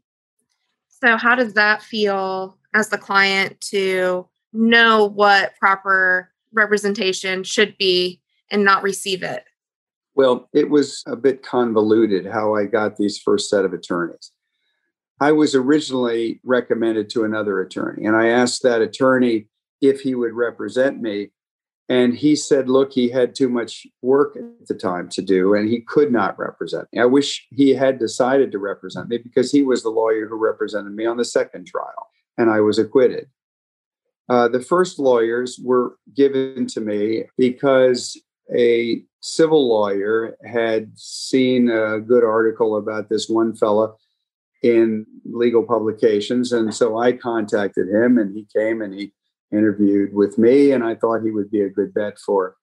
so, 0.99 1.15
how 1.15 1.35
does 1.35 1.53
that 1.53 1.83
feel 1.83 2.57
as 2.73 2.89
the 2.89 2.97
client 2.97 3.61
to 3.69 4.27
know 4.51 5.05
what 5.05 5.55
proper 5.59 6.31
representation 6.53 7.43
should 7.43 7.77
be 7.77 8.19
and 8.49 8.63
not 8.63 8.81
receive 8.81 9.21
it? 9.21 9.43
Well, 10.15 10.49
it 10.53 10.69
was 10.69 11.03
a 11.05 11.15
bit 11.15 11.43
convoluted 11.43 12.25
how 12.25 12.55
I 12.55 12.65
got 12.65 12.97
these 12.97 13.19
first 13.19 13.49
set 13.49 13.63
of 13.63 13.73
attorneys. 13.73 14.31
I 15.19 15.31
was 15.31 15.53
originally 15.53 16.39
recommended 16.43 17.09
to 17.11 17.23
another 17.23 17.59
attorney, 17.59 18.05
and 18.05 18.15
I 18.15 18.29
asked 18.29 18.63
that 18.63 18.81
attorney 18.81 19.47
if 19.81 20.01
he 20.01 20.15
would 20.15 20.33
represent 20.33 21.01
me. 21.01 21.31
And 21.89 22.13
he 22.13 22.35
said, 22.35 22.67
look, 22.67 22.91
he 22.91 23.09
had 23.09 23.33
too 23.33 23.47
much 23.47 23.87
work 24.01 24.35
at 24.35 24.67
the 24.67 24.75
time 24.75 25.07
to 25.09 25.21
do, 25.21 25.53
and 25.53 25.69
he 25.69 25.79
could 25.79 26.11
not 26.11 26.37
represent 26.37 26.87
me. 26.91 26.99
I 26.99 27.05
wish 27.05 27.47
he 27.51 27.69
had 27.69 27.97
decided 27.97 28.51
to 28.51 28.59
represent 28.59 29.07
me 29.07 29.17
because 29.17 29.51
he 29.51 29.63
was 29.63 29.83
the 29.83 29.89
lawyer 29.89 30.27
who 30.27 30.35
represented 30.35 30.93
me 30.93 31.05
on 31.05 31.15
the 31.15 31.23
second 31.23 31.65
trial, 31.65 32.09
and 32.37 32.49
I 32.49 32.59
was 32.59 32.77
acquitted. 32.77 33.27
Uh, 34.27 34.49
the 34.49 34.61
first 34.61 34.99
lawyers 34.99 35.57
were 35.63 35.97
given 36.13 36.67
to 36.67 36.81
me 36.81 37.23
because 37.37 38.21
a 38.53 39.01
civil 39.21 39.69
lawyer 39.69 40.35
had 40.45 40.91
seen 40.97 41.69
a 41.69 41.99
good 41.99 42.23
article 42.25 42.75
about 42.75 43.07
this 43.07 43.29
one 43.29 43.55
fella 43.55 43.93
in 44.61 45.05
legal 45.23 45.63
publications. 45.63 46.51
And 46.51 46.73
so 46.73 46.97
I 46.97 47.13
contacted 47.13 47.87
him, 47.87 48.17
and 48.17 48.35
he 48.35 48.45
came 48.53 48.81
and 48.81 48.93
he 48.93 49.13
interviewed 49.51 50.13
with 50.13 50.37
me, 50.37 50.71
and 50.71 50.83
I 50.83 50.95
thought 50.95 51.23
he 51.23 51.31
would 51.31 51.51
be 51.51 51.61
a 51.61 51.69
good 51.69 51.93
bet 51.93 52.17
for 52.19 52.55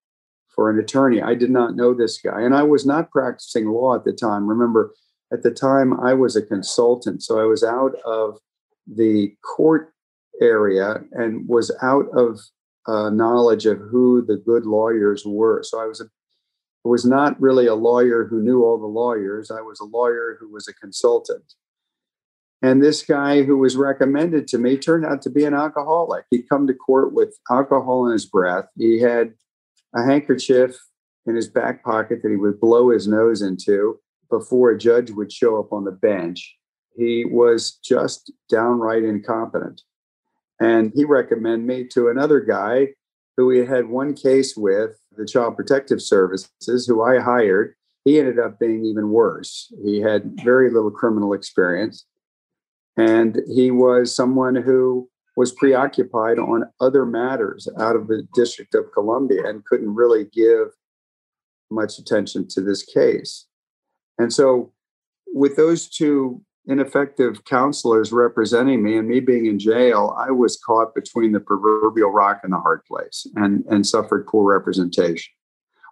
for 0.54 0.70
an 0.70 0.78
attorney. 0.78 1.20
I 1.20 1.34
did 1.34 1.50
not 1.50 1.74
know 1.74 1.94
this 1.94 2.18
guy, 2.18 2.42
and 2.42 2.54
I 2.54 2.62
was 2.62 2.86
not 2.86 3.10
practicing 3.10 3.68
law 3.68 3.96
at 3.96 4.04
the 4.04 4.12
time. 4.12 4.46
Remember, 4.46 4.94
at 5.32 5.42
the 5.42 5.50
time 5.50 5.98
I 5.98 6.14
was 6.14 6.36
a 6.36 6.42
consultant, 6.42 7.22
so 7.22 7.40
I 7.40 7.44
was 7.44 7.64
out 7.64 7.94
of 8.04 8.38
the 8.86 9.34
court 9.56 9.92
area 10.40 11.02
and 11.12 11.48
was 11.48 11.74
out 11.82 12.06
of 12.14 12.40
uh, 12.86 13.10
knowledge 13.10 13.66
of 13.66 13.78
who 13.78 14.24
the 14.24 14.36
good 14.36 14.66
lawyers 14.66 15.24
were. 15.26 15.62
So 15.62 15.80
I 15.80 15.86
was 15.86 16.00
a 16.00 16.04
was 16.84 17.06
not 17.06 17.40
really 17.40 17.66
a 17.66 17.74
lawyer 17.74 18.26
who 18.26 18.42
knew 18.42 18.62
all 18.62 18.78
the 18.78 18.86
lawyers. 18.86 19.50
I 19.50 19.62
was 19.62 19.80
a 19.80 19.86
lawyer 19.86 20.36
who 20.38 20.52
was 20.52 20.68
a 20.68 20.74
consultant. 20.74 21.54
And 22.64 22.82
this 22.82 23.02
guy 23.02 23.42
who 23.42 23.58
was 23.58 23.76
recommended 23.76 24.48
to 24.48 24.56
me 24.56 24.78
turned 24.78 25.04
out 25.04 25.20
to 25.22 25.30
be 25.30 25.44
an 25.44 25.52
alcoholic. 25.52 26.24
He'd 26.30 26.48
come 26.48 26.66
to 26.66 26.72
court 26.72 27.12
with 27.12 27.38
alcohol 27.50 28.06
in 28.06 28.12
his 28.12 28.24
breath. 28.24 28.64
He 28.78 29.02
had 29.02 29.34
a 29.94 30.02
handkerchief 30.02 30.74
in 31.26 31.36
his 31.36 31.46
back 31.46 31.84
pocket 31.84 32.20
that 32.22 32.30
he 32.30 32.36
would 32.36 32.58
blow 32.58 32.88
his 32.88 33.06
nose 33.06 33.42
into 33.42 34.00
before 34.30 34.70
a 34.70 34.78
judge 34.78 35.10
would 35.10 35.30
show 35.30 35.60
up 35.60 35.74
on 35.74 35.84
the 35.84 35.92
bench. 35.92 36.56
He 36.96 37.26
was 37.26 37.72
just 37.84 38.32
downright 38.48 39.04
incompetent. 39.04 39.82
And 40.58 40.90
he 40.94 41.04
recommended 41.04 41.66
me 41.66 41.84
to 41.88 42.08
another 42.08 42.40
guy 42.40 42.94
who 43.36 43.50
he 43.50 43.66
had 43.66 43.90
one 43.90 44.14
case 44.14 44.56
with, 44.56 44.98
the 45.14 45.26
Child 45.26 45.56
Protective 45.56 46.00
Services, 46.00 46.86
who 46.86 47.02
I 47.02 47.20
hired. 47.20 47.74
He 48.06 48.18
ended 48.18 48.38
up 48.38 48.58
being 48.58 48.86
even 48.86 49.10
worse. 49.10 49.70
He 49.84 50.00
had 50.00 50.40
very 50.42 50.70
little 50.70 50.90
criminal 50.90 51.34
experience. 51.34 52.06
And 52.96 53.40
he 53.52 53.70
was 53.70 54.14
someone 54.14 54.54
who 54.54 55.08
was 55.36 55.52
preoccupied 55.52 56.38
on 56.38 56.70
other 56.80 57.04
matters 57.04 57.68
out 57.78 57.96
of 57.96 58.06
the 58.06 58.26
District 58.34 58.74
of 58.74 58.92
Columbia 58.92 59.46
and 59.46 59.64
couldn't 59.64 59.94
really 59.94 60.26
give 60.32 60.68
much 61.70 61.98
attention 61.98 62.46
to 62.48 62.60
this 62.60 62.84
case. 62.84 63.46
And 64.18 64.32
so, 64.32 64.72
with 65.26 65.56
those 65.56 65.88
two 65.88 66.40
ineffective 66.66 67.44
counselors 67.44 68.12
representing 68.12 68.82
me 68.82 68.96
and 68.96 69.08
me 69.08 69.20
being 69.20 69.46
in 69.46 69.58
jail, 69.58 70.16
I 70.16 70.30
was 70.30 70.56
caught 70.64 70.94
between 70.94 71.32
the 71.32 71.40
proverbial 71.40 72.10
rock 72.10 72.40
and 72.42 72.52
the 72.52 72.58
hard 72.58 72.84
place 72.84 73.26
and, 73.34 73.64
and 73.68 73.86
suffered 73.86 74.26
poor 74.26 74.50
representation. 74.52 75.32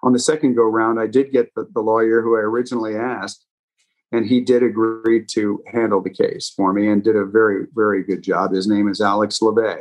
On 0.02 0.12
the 0.12 0.18
second 0.18 0.54
go 0.54 0.64
round, 0.64 0.98
I 0.98 1.06
did 1.06 1.32
get 1.32 1.52
the, 1.54 1.68
the 1.74 1.80
lawyer 1.80 2.22
who 2.22 2.36
I 2.36 2.40
originally 2.40 2.96
asked 2.96 3.44
and 4.12 4.26
he 4.26 4.40
did 4.40 4.62
agree 4.62 5.24
to 5.24 5.62
handle 5.72 6.02
the 6.02 6.10
case 6.10 6.52
for 6.54 6.72
me 6.72 6.86
and 6.86 7.02
did 7.02 7.16
a 7.16 7.24
very 7.24 7.66
very 7.74 8.04
good 8.04 8.22
job. 8.22 8.52
His 8.52 8.68
name 8.68 8.88
is 8.88 9.00
alex 9.00 9.40
lebay 9.40 9.80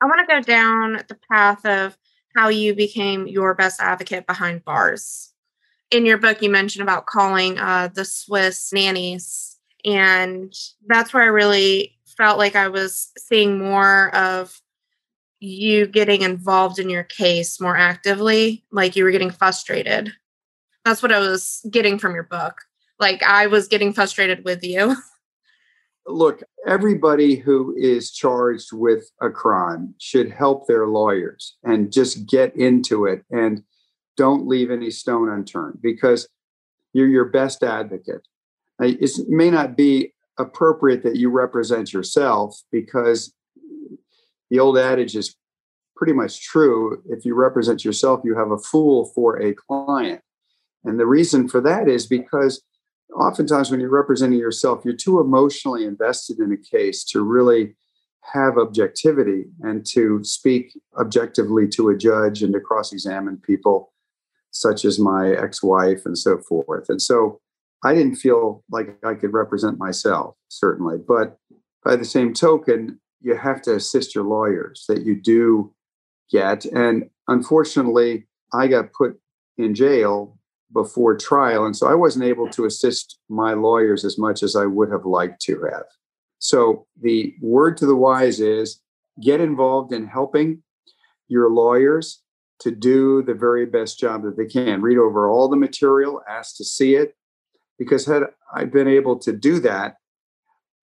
i 0.00 0.06
want 0.06 0.20
to 0.20 0.34
go 0.34 0.40
down 0.40 1.02
the 1.08 1.18
path 1.30 1.64
of 1.64 1.96
how 2.36 2.48
you 2.48 2.74
became 2.74 3.26
your 3.26 3.54
best 3.54 3.80
advocate 3.80 4.26
behind 4.26 4.64
bars. 4.64 5.32
In 5.90 6.06
your 6.06 6.18
book 6.18 6.42
you 6.42 6.50
mentioned 6.50 6.82
about 6.82 7.06
calling 7.06 7.58
uh, 7.58 7.88
the 7.94 8.04
swiss 8.04 8.72
nannies 8.72 9.58
and 9.84 10.52
that's 10.86 11.12
where 11.12 11.22
i 11.22 11.26
really 11.26 11.98
felt 12.16 12.38
like 12.38 12.56
i 12.56 12.68
was 12.68 13.10
seeing 13.18 13.58
more 13.58 14.14
of 14.14 14.60
you 15.40 15.86
getting 15.86 16.22
involved 16.22 16.78
in 16.78 16.88
your 16.88 17.02
case 17.02 17.60
more 17.60 17.76
actively 17.76 18.64
like 18.70 18.94
you 18.94 19.02
were 19.02 19.10
getting 19.10 19.30
frustrated. 19.30 20.12
That's 20.84 21.02
what 21.02 21.12
i 21.12 21.18
was 21.18 21.64
getting 21.70 21.98
from 21.98 22.14
your 22.14 22.24
book 22.24 22.62
like 23.02 23.22
I 23.22 23.48
was 23.48 23.68
getting 23.68 23.92
frustrated 23.92 24.46
with 24.46 24.64
you. 24.64 24.96
Look, 26.06 26.42
everybody 26.66 27.36
who 27.36 27.74
is 27.76 28.10
charged 28.10 28.70
with 28.72 29.10
a 29.20 29.28
crime 29.28 29.94
should 29.98 30.30
help 30.30 30.66
their 30.66 30.86
lawyers 30.86 31.56
and 31.62 31.92
just 31.92 32.26
get 32.26 32.56
into 32.56 33.04
it 33.04 33.24
and 33.30 33.62
don't 34.16 34.46
leave 34.46 34.70
any 34.70 34.90
stone 34.90 35.28
unturned 35.28 35.80
because 35.82 36.28
you're 36.92 37.08
your 37.08 37.26
best 37.26 37.62
advocate. 37.62 38.26
Uh, 38.82 38.86
it 38.86 39.10
may 39.28 39.50
not 39.50 39.76
be 39.76 40.12
appropriate 40.38 41.02
that 41.02 41.16
you 41.16 41.30
represent 41.30 41.92
yourself 41.92 42.60
because 42.72 43.34
the 44.50 44.58
old 44.58 44.78
adage 44.78 45.14
is 45.14 45.36
pretty 45.96 46.12
much 46.12 46.42
true. 46.42 47.02
If 47.08 47.24
you 47.24 47.34
represent 47.34 47.84
yourself, 47.84 48.22
you 48.24 48.36
have 48.36 48.50
a 48.50 48.58
fool 48.58 49.12
for 49.14 49.40
a 49.40 49.54
client. 49.54 50.20
And 50.84 50.98
the 50.98 51.06
reason 51.06 51.48
for 51.48 51.60
that 51.60 51.88
is 51.88 52.06
because 52.06 52.62
oftentimes 53.14 53.70
when 53.70 53.80
you're 53.80 53.90
representing 53.90 54.38
yourself, 54.38 54.84
you're 54.84 54.94
too 54.94 55.20
emotionally 55.20 55.84
invested 55.84 56.38
in 56.38 56.52
a 56.52 56.56
case 56.56 57.04
to 57.04 57.22
really 57.22 57.74
have 58.32 58.56
objectivity 58.56 59.44
and 59.60 59.84
to 59.86 60.22
speak 60.22 60.78
objectively 60.98 61.66
to 61.68 61.88
a 61.88 61.96
judge 61.96 62.42
and 62.42 62.52
to 62.52 62.60
cross 62.60 62.92
examine 62.92 63.36
people 63.36 63.92
such 64.52 64.84
as 64.84 64.98
my 64.98 65.30
ex 65.30 65.62
wife 65.62 66.02
and 66.04 66.16
so 66.16 66.38
forth. 66.38 66.88
And 66.88 67.00
so 67.00 67.40
I 67.84 67.94
didn't 67.94 68.16
feel 68.16 68.62
like 68.70 68.96
I 69.04 69.14
could 69.14 69.32
represent 69.32 69.78
myself, 69.78 70.36
certainly. 70.48 70.98
But 70.98 71.38
by 71.84 71.96
the 71.96 72.04
same 72.04 72.32
token, 72.32 73.00
you 73.20 73.36
have 73.36 73.62
to 73.62 73.74
assist 73.74 74.14
your 74.14 74.24
lawyers 74.24 74.84
that 74.88 75.02
you 75.02 75.20
do 75.20 75.72
get. 76.30 76.64
And 76.66 77.08
unfortunately, 77.28 78.28
I 78.52 78.68
got 78.68 78.92
put 78.92 79.18
in 79.58 79.74
jail 79.74 80.38
before 80.72 81.16
trial. 81.16 81.64
And 81.64 81.76
so 81.76 81.86
I 81.86 81.94
wasn't 81.94 82.24
able 82.24 82.48
to 82.50 82.64
assist 82.64 83.18
my 83.28 83.52
lawyers 83.52 84.04
as 84.04 84.18
much 84.18 84.42
as 84.42 84.56
I 84.56 84.66
would 84.66 84.90
have 84.90 85.04
liked 85.04 85.40
to 85.42 85.62
have. 85.70 85.84
So 86.38 86.86
the 87.00 87.34
word 87.40 87.76
to 87.78 87.86
the 87.86 87.96
wise 87.96 88.40
is 88.40 88.80
get 89.22 89.40
involved 89.40 89.92
in 89.92 90.06
helping 90.06 90.62
your 91.28 91.50
lawyers 91.50 92.22
to 92.60 92.70
do 92.70 93.22
the 93.22 93.34
very 93.34 93.66
best 93.66 93.98
job 93.98 94.22
that 94.22 94.36
they 94.36 94.46
can. 94.46 94.82
Read 94.82 94.98
over 94.98 95.28
all 95.28 95.48
the 95.48 95.56
material, 95.56 96.22
ask 96.28 96.56
to 96.56 96.64
see 96.64 96.94
it, 96.94 97.14
because 97.78 98.06
had 98.06 98.24
I 98.54 98.64
been 98.64 98.88
able 98.88 99.18
to 99.20 99.32
do 99.32 99.58
that, 99.60 99.96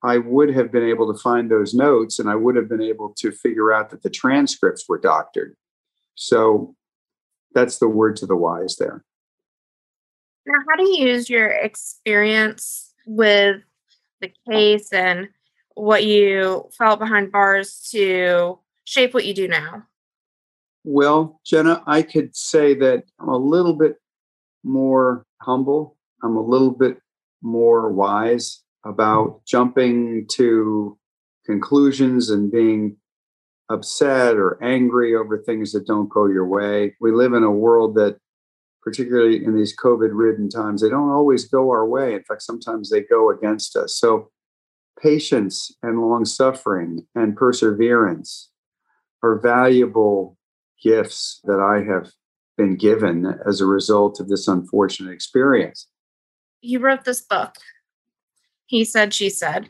I 0.03 0.17
would 0.17 0.53
have 0.53 0.71
been 0.71 0.87
able 0.87 1.11
to 1.13 1.19
find 1.19 1.49
those 1.49 1.73
notes 1.73 2.19
and 2.19 2.29
I 2.29 2.35
would 2.35 2.55
have 2.55 2.69
been 2.69 2.81
able 2.81 3.13
to 3.17 3.31
figure 3.31 3.73
out 3.73 3.89
that 3.89 4.03
the 4.03 4.09
transcripts 4.09 4.85
were 4.87 4.97
doctored. 4.97 5.55
So 6.15 6.75
that's 7.53 7.79
the 7.79 7.89
word 7.89 8.15
to 8.17 8.25
the 8.25 8.35
wise 8.35 8.77
there. 8.77 9.03
Now, 10.49 10.55
how 10.67 10.77
do 10.77 10.83
you 10.83 11.09
use 11.09 11.29
your 11.29 11.47
experience 11.47 12.95
with 13.05 13.61
the 14.19 14.33
case 14.49 14.91
and 14.91 15.29
what 15.75 16.05
you 16.05 16.67
felt 16.75 16.97
behind 16.97 17.31
bars 17.31 17.87
to 17.91 18.57
shape 18.83 19.13
what 19.13 19.25
you 19.25 19.35
do 19.35 19.47
now? 19.47 19.83
Well, 20.83 21.39
Jenna, 21.45 21.83
I 21.85 22.01
could 22.01 22.35
say 22.35 22.73
that 22.73 23.03
I'm 23.19 23.29
a 23.29 23.37
little 23.37 23.75
bit 23.75 23.97
more 24.63 25.23
humble. 25.39 25.97
I'm 26.23 26.35
a 26.35 26.41
little 26.41 26.71
bit 26.71 26.97
more 27.43 27.91
wise 27.91 28.63
about 28.83 29.41
jumping 29.45 30.25
to 30.31 30.97
conclusions 31.45 32.31
and 32.31 32.51
being 32.51 32.97
upset 33.69 34.35
or 34.35 34.57
angry 34.63 35.15
over 35.15 35.37
things 35.37 35.73
that 35.73 35.85
don't 35.85 36.09
go 36.09 36.25
your 36.25 36.47
way. 36.47 36.95
We 36.99 37.11
live 37.11 37.33
in 37.33 37.43
a 37.43 37.51
world 37.51 37.93
that, 37.95 38.17
particularly 38.89 39.45
in 39.45 39.55
these 39.55 39.75
COVID 39.75 40.09
ridden 40.13 40.49
times, 40.49 40.81
they 40.81 40.89
don't 40.89 41.11
always 41.11 41.47
go 41.47 41.69
our 41.69 41.85
way. 41.85 42.15
In 42.15 42.23
fact, 42.23 42.41
sometimes 42.41 42.89
they 42.89 43.01
go 43.01 43.29
against 43.29 43.75
us. 43.75 43.95
So, 43.95 44.31
patience 44.99 45.71
and 45.83 46.01
long 46.01 46.25
suffering 46.25 47.05
and 47.13 47.37
perseverance 47.37 48.49
are 49.23 49.39
valuable 49.39 50.37
gifts 50.83 51.39
that 51.43 51.59
I 51.59 51.83
have 51.89 52.11
been 52.57 52.75
given 52.75 53.35
as 53.47 53.61
a 53.61 53.67
result 53.67 54.19
of 54.19 54.27
this 54.27 54.47
unfortunate 54.47 55.11
experience. 55.11 55.87
You 56.61 56.79
wrote 56.79 57.05
this 57.05 57.21
book. 57.21 57.55
He 58.65 58.83
said, 58.83 59.13
she 59.13 59.29
said. 59.29 59.69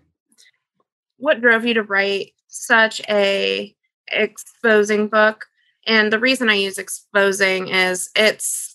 What 1.18 1.42
drove 1.42 1.66
you 1.66 1.74
to 1.74 1.84
write 1.84 2.32
such 2.48 3.02
a 3.10 3.76
exposing 4.12 5.10
book? 5.10 5.46
And 5.86 6.12
the 6.12 6.20
reason 6.20 6.50
I 6.50 6.56
use 6.56 6.78
exposing 6.78 7.68
is 7.68 8.10
it's 8.16 8.69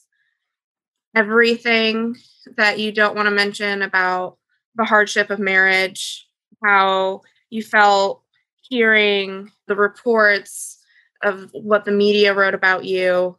everything 1.14 2.16
that 2.56 2.78
you 2.78 2.92
don't 2.92 3.14
want 3.14 3.26
to 3.26 3.34
mention 3.34 3.82
about 3.82 4.38
the 4.74 4.84
hardship 4.84 5.30
of 5.30 5.38
marriage, 5.38 6.26
how 6.62 7.22
you 7.50 7.62
felt 7.62 8.22
hearing 8.68 9.50
the 9.68 9.76
reports 9.76 10.78
of 11.22 11.50
what 11.52 11.84
the 11.84 11.92
media 11.92 12.34
wrote 12.34 12.54
about 12.54 12.84
you 12.84 13.36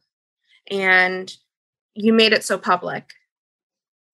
and 0.71 1.35
you 1.93 2.13
made 2.13 2.33
it 2.33 2.43
so 2.43 2.57
public. 2.57 3.11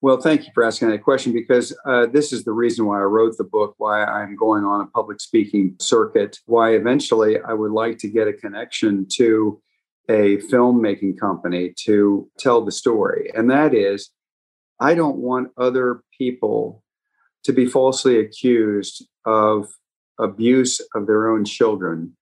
Well 0.02 0.20
thank 0.20 0.46
you 0.46 0.52
for 0.54 0.64
asking 0.64 0.90
that 0.90 1.04
question 1.04 1.32
because 1.32 1.78
uh, 1.86 2.08
this 2.08 2.34
is 2.34 2.44
the 2.44 2.52
reason 2.52 2.88
why 2.88 2.98
i 2.98 3.04
wrote 3.04 3.38
the 3.38 3.44
book 3.44 3.76
why 3.78 4.04
i'm 4.04 4.36
going 4.36 4.64
on 4.64 4.82
a 4.82 4.88
public 4.88 5.22
speaking 5.22 5.76
circuit 5.80 6.40
why 6.48 6.74
eventually 6.74 7.40
i 7.42 7.54
would 7.54 7.72
like 7.72 8.00
to 8.00 8.08
get 8.08 8.28
a 8.28 8.34
connection 8.34 9.06
to 9.12 9.62
a 10.10 10.38
filmmaking 10.38 11.20
company 11.20 11.74
to 11.78 12.30
tell 12.38 12.64
the 12.64 12.72
story 12.72 13.32
and 13.34 13.50
that 13.50 13.74
is 13.74 14.10
i 14.80 14.94
don't 14.94 15.18
want 15.18 15.50
other 15.58 16.04
people 16.18 16.84
to 17.44 17.54
be 17.54 17.66
falsely 17.66 18.20
accused 18.20 19.06
of 19.26 19.68
abuse 20.20 20.82
of 20.96 21.08
their 21.08 21.30
own 21.30 21.44
children 21.44 22.16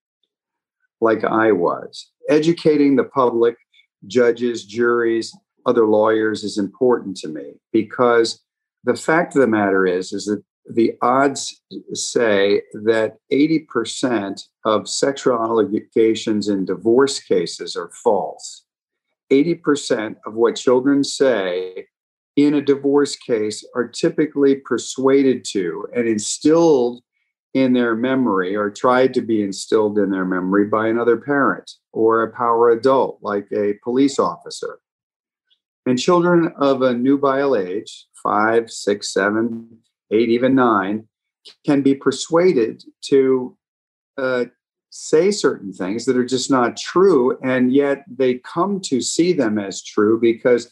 like 1.02 1.24
I 1.24 1.52
was. 1.52 2.12
Educating 2.30 2.96
the 2.96 3.04
public, 3.04 3.56
judges, 4.08 4.66
juries, 4.66 5.36
other 5.66 5.86
lawyers 5.86 6.44
is 6.44 6.58
important 6.58 7.18
to 7.18 7.28
me 7.28 7.54
because 7.72 8.42
the 8.84 8.96
fact 8.96 9.36
of 9.36 9.42
the 9.42 9.48
matter 9.48 9.86
is 9.86 10.14
is 10.14 10.26
that 10.26 10.44
the 10.70 10.94
odds 11.02 11.62
say 11.94 12.62
that 12.74 13.18
80% 13.32 14.48
of 14.66 14.88
sexual 14.88 15.44
allegations 15.44 16.48
in 16.48 16.66
divorce 16.66 17.20
cases 17.20 17.76
are 17.76 17.90
false. 17.90 18.66
80% 19.32 20.18
of 20.26 20.36
what 20.36 20.56
children 20.56 21.04
say 21.04 21.88
in 22.36 22.54
a 22.54 22.62
divorce 22.62 23.16
case 23.16 23.66
are 23.76 23.88
typically 23.88 24.56
persuaded 24.56 25.44
to 25.46 25.88
and 25.96 26.08
instilled 26.08 27.02
in 27.56 27.74
their 27.74 27.96
memory 27.96 28.56
or 28.56 28.70
tried 28.70 29.14
to 29.16 29.22
be 29.22 29.42
instilled 29.42 29.98
in 29.98 30.12
their 30.12 30.26
memory 30.26 30.66
by 30.66 30.88
another 30.88 31.18
parent 31.18 31.70
or 31.92 32.22
a 32.22 32.32
power 32.32 32.70
adult 32.70 33.18
like 33.24 33.48
a 33.52 33.74
police 33.84 34.20
officer. 34.20 34.80
And 35.88 35.98
children 35.98 36.54
of 36.58 36.84
a 36.84 36.94
nubile 36.94 37.56
age, 37.56 38.06
five, 38.22 38.70
six, 38.70 39.12
seven, 39.12 39.80
eight, 40.12 40.30
even 40.30 40.56
nine, 40.56 41.08
can 41.66 41.82
be 41.82 41.96
persuaded 41.96 42.84
to 43.02 43.58
uh, 44.18 44.46
say 44.90 45.32
certain 45.32 45.72
things 45.72 46.06
that 46.06 46.18
are 46.18 46.26
just 46.26 46.52
not 46.52 46.78
true. 46.78 47.38
And 47.44 47.74
yet 47.74 48.04
they 48.08 48.36
come 48.40 48.82
to 48.86 49.02
see 49.02 49.34
them 49.34 49.58
as 49.58 49.84
true 49.84 50.20
because 50.20 50.70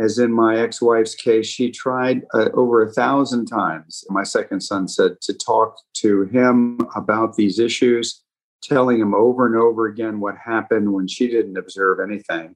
as 0.00 0.18
in 0.18 0.32
my 0.32 0.58
ex-wife's 0.58 1.14
case 1.14 1.46
she 1.46 1.70
tried 1.70 2.22
uh, 2.34 2.48
over 2.54 2.82
a 2.82 2.92
thousand 2.92 3.46
times 3.46 4.04
my 4.10 4.22
second 4.22 4.60
son 4.60 4.88
said 4.88 5.20
to 5.20 5.34
talk 5.34 5.76
to 5.94 6.22
him 6.26 6.78
about 6.94 7.36
these 7.36 7.58
issues 7.58 8.22
telling 8.62 9.00
him 9.00 9.14
over 9.14 9.46
and 9.46 9.56
over 9.56 9.86
again 9.86 10.20
what 10.20 10.36
happened 10.36 10.92
when 10.92 11.06
she 11.06 11.28
didn't 11.28 11.58
observe 11.58 11.98
anything 12.00 12.54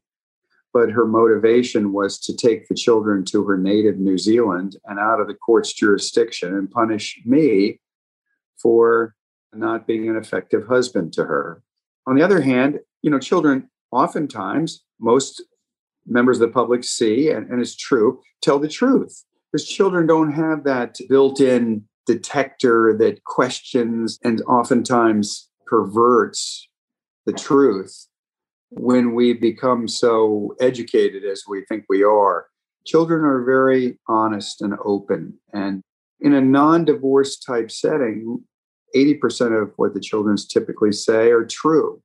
but 0.72 0.90
her 0.90 1.06
motivation 1.06 1.92
was 1.92 2.18
to 2.18 2.34
take 2.34 2.68
the 2.68 2.74
children 2.74 3.24
to 3.24 3.44
her 3.44 3.56
native 3.56 3.98
new 3.98 4.18
zealand 4.18 4.76
and 4.86 4.98
out 4.98 5.20
of 5.20 5.26
the 5.26 5.34
court's 5.34 5.72
jurisdiction 5.72 6.54
and 6.54 6.70
punish 6.70 7.20
me 7.24 7.78
for 8.60 9.14
not 9.52 9.86
being 9.86 10.08
an 10.08 10.16
effective 10.16 10.66
husband 10.66 11.12
to 11.12 11.24
her 11.24 11.62
on 12.06 12.16
the 12.16 12.22
other 12.22 12.40
hand 12.40 12.78
you 13.02 13.10
know 13.10 13.18
children 13.18 13.68
oftentimes 13.90 14.84
most 14.98 15.42
members 16.06 16.40
of 16.40 16.48
the 16.48 16.52
public 16.52 16.84
see, 16.84 17.30
and, 17.30 17.48
and 17.50 17.60
it's 17.60 17.76
true, 17.76 18.20
tell 18.40 18.58
the 18.58 18.68
truth. 18.68 19.24
Because 19.50 19.68
children 19.68 20.06
don't 20.06 20.32
have 20.32 20.64
that 20.64 20.96
built 21.08 21.40
in 21.40 21.84
detector 22.06 22.96
that 22.98 23.22
questions 23.24 24.18
and 24.24 24.42
oftentimes 24.42 25.48
perverts 25.66 26.68
the 27.26 27.32
truth 27.32 28.06
when 28.74 29.14
we 29.14 29.32
become 29.32 29.86
so 29.86 30.54
educated 30.60 31.24
as 31.24 31.44
we 31.48 31.64
think 31.66 31.84
we 31.88 32.02
are. 32.02 32.46
Children 32.86 33.24
are 33.24 33.44
very 33.44 33.98
honest 34.08 34.62
and 34.62 34.74
open. 34.84 35.34
And 35.52 35.82
in 36.20 36.34
a 36.34 36.40
non 36.40 36.84
divorce 36.84 37.38
type 37.38 37.70
setting, 37.70 38.42
80% 38.96 39.62
of 39.62 39.72
what 39.76 39.94
the 39.94 40.00
children 40.00 40.36
typically 40.36 40.92
say 40.92 41.30
are 41.30 41.44
true. 41.44 42.02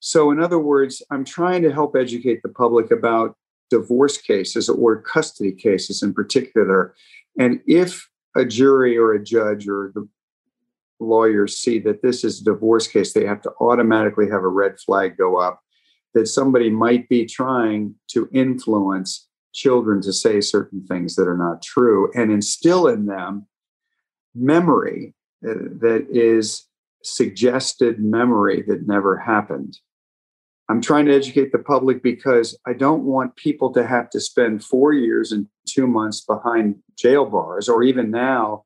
So, 0.00 0.30
in 0.30 0.40
other 0.40 0.58
words, 0.58 1.02
I'm 1.10 1.24
trying 1.24 1.62
to 1.62 1.72
help 1.72 1.96
educate 1.96 2.42
the 2.42 2.48
public 2.48 2.90
about 2.90 3.36
divorce 3.70 4.18
cases 4.18 4.68
or 4.68 5.02
custody 5.02 5.52
cases 5.52 6.02
in 6.02 6.14
particular. 6.14 6.94
And 7.38 7.60
if 7.66 8.08
a 8.36 8.44
jury 8.44 8.96
or 8.96 9.12
a 9.12 9.22
judge 9.22 9.68
or 9.68 9.92
the 9.94 10.08
lawyers 11.00 11.58
see 11.58 11.78
that 11.80 12.02
this 12.02 12.24
is 12.24 12.40
a 12.40 12.44
divorce 12.44 12.86
case, 12.86 13.12
they 13.12 13.26
have 13.26 13.42
to 13.42 13.52
automatically 13.60 14.28
have 14.30 14.42
a 14.42 14.48
red 14.48 14.78
flag 14.80 15.16
go 15.16 15.36
up 15.36 15.60
that 16.14 16.26
somebody 16.26 16.70
might 16.70 17.08
be 17.08 17.24
trying 17.24 17.94
to 18.08 18.28
influence 18.32 19.28
children 19.52 20.00
to 20.02 20.12
say 20.12 20.40
certain 20.40 20.84
things 20.86 21.16
that 21.16 21.28
are 21.28 21.36
not 21.36 21.62
true 21.62 22.10
and 22.14 22.30
instill 22.30 22.86
in 22.86 23.06
them 23.06 23.46
memory 24.34 25.14
uh, 25.48 25.54
that 25.80 26.06
is 26.10 26.66
suggested 27.02 28.00
memory 28.00 28.62
that 28.62 28.86
never 28.86 29.16
happened. 29.16 29.78
I'm 30.68 30.80
trying 30.80 31.06
to 31.06 31.14
educate 31.14 31.50
the 31.50 31.58
public 31.58 32.02
because 32.02 32.58
I 32.66 32.74
don't 32.74 33.04
want 33.04 33.36
people 33.36 33.72
to 33.72 33.86
have 33.86 34.10
to 34.10 34.20
spend 34.20 34.62
four 34.62 34.92
years 34.92 35.32
and 35.32 35.46
two 35.66 35.86
months 35.86 36.20
behind 36.20 36.76
jail 36.98 37.24
bars, 37.24 37.68
or 37.68 37.82
even 37.82 38.10
now, 38.10 38.64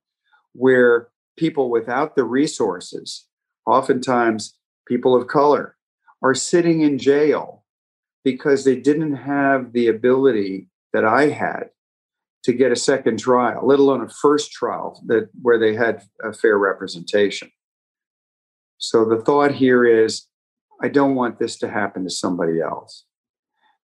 where 0.53 1.09
people 1.37 1.71
without 1.71 2.17
the 2.17 2.25
resources, 2.25 3.27
oftentimes 3.67 4.57
people 4.87 5.15
of 5.15 5.27
color, 5.27 5.77
are 6.23 6.35
sitting 6.35 6.83
in 6.83 6.99
jail 6.99 7.65
because 8.25 8.65
they 8.65 8.77
didn't 8.77 9.17
have 9.17 9.73
the 9.73 9.89
ability 9.89 10.69
that 10.93 11.05
I 11.05 11.29
had 11.29 11.71
to 12.45 12.53
get 12.53 12.73
a 12.73 12.77
second 12.77 13.19
trial, 13.19 13.67
let 13.67 13.79
alone 13.79 14.03
a 14.03 14.09
first 14.09 14.53
trial 14.53 15.01
that 15.07 15.29
where 15.41 15.59
they 15.59 15.75
had 15.75 16.03
a 16.23 16.33
fair 16.33 16.59
representation. 16.59 17.51
So 18.79 19.05
the 19.05 19.21
thought 19.21 19.53
here 19.53 19.85
is 19.85 20.27
I 20.83 20.89
don't 20.89 21.15
want 21.15 21.39
this 21.39 21.57
to 21.59 21.69
happen 21.69 22.03
to 22.05 22.11
somebody 22.11 22.61
else. 22.61 23.05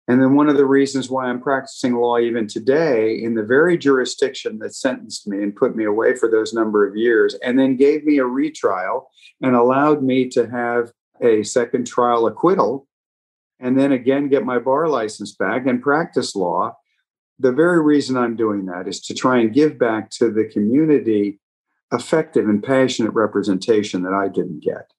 And 0.09 0.21
then 0.21 0.35
one 0.35 0.47
of 0.47 0.55
the 0.55 0.65
reasons 0.65 1.09
why 1.09 1.25
I'm 1.25 1.41
practicing 1.41 1.95
law 1.95 2.17
even 2.17 2.47
today 2.47 3.21
in 3.21 3.35
the 3.35 3.43
very 3.43 3.77
jurisdiction 3.77 4.57
that 4.59 4.73
sentenced 4.73 5.27
me 5.27 5.43
and 5.43 5.55
put 5.55 5.75
me 5.75 5.83
away 5.83 6.15
for 6.15 6.29
those 6.29 6.53
number 6.53 6.87
of 6.87 6.95
years, 6.95 7.35
and 7.43 7.59
then 7.59 7.75
gave 7.75 8.05
me 8.05 8.17
a 8.17 8.25
retrial 8.25 9.09
and 9.41 9.55
allowed 9.55 10.01
me 10.01 10.29
to 10.29 10.49
have 10.49 10.91
a 11.21 11.43
second 11.43 11.87
trial 11.87 12.25
acquittal, 12.25 12.87
and 13.59 13.77
then 13.77 13.91
again 13.91 14.29
get 14.29 14.45
my 14.45 14.59
bar 14.59 14.87
license 14.87 15.35
back 15.35 15.67
and 15.67 15.81
practice 15.81 16.35
law. 16.35 16.77
The 17.39 17.51
very 17.51 17.83
reason 17.83 18.15
I'm 18.15 18.35
doing 18.35 18.65
that 18.67 18.87
is 18.87 19.01
to 19.01 19.13
try 19.13 19.39
and 19.39 19.53
give 19.53 19.77
back 19.77 20.09
to 20.11 20.31
the 20.31 20.45
community 20.45 21.39
effective 21.91 22.47
and 22.47 22.63
passionate 22.63 23.11
representation 23.11 24.03
that 24.03 24.13
I 24.13 24.27
didn't 24.27 24.63
get. 24.63 24.91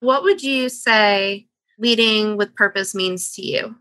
What 0.00 0.22
would 0.22 0.42
you 0.42 0.68
say 0.68 1.46
leading 1.78 2.36
with 2.36 2.54
purpose 2.54 2.94
means 2.94 3.32
to 3.34 3.42
you? 3.44 3.76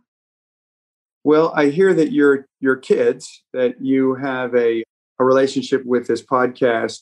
Well, 1.23 1.51
I 1.55 1.67
hear 1.67 1.93
that 1.93 2.11
your 2.11 2.47
your 2.59 2.75
kids 2.75 3.43
that 3.53 3.81
you 3.81 4.15
have 4.15 4.55
a, 4.55 4.83
a 5.19 5.25
relationship 5.25 5.85
with 5.85 6.07
this 6.07 6.23
podcast 6.23 7.01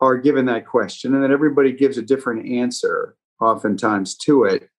are 0.00 0.16
given 0.16 0.46
that 0.46 0.66
question 0.66 1.14
and 1.14 1.24
that 1.24 1.30
everybody 1.30 1.72
gives 1.72 1.98
a 1.98 2.02
different 2.02 2.46
answer 2.46 3.16
oftentimes 3.40 4.16
to 4.16 4.44
it. 4.44 4.70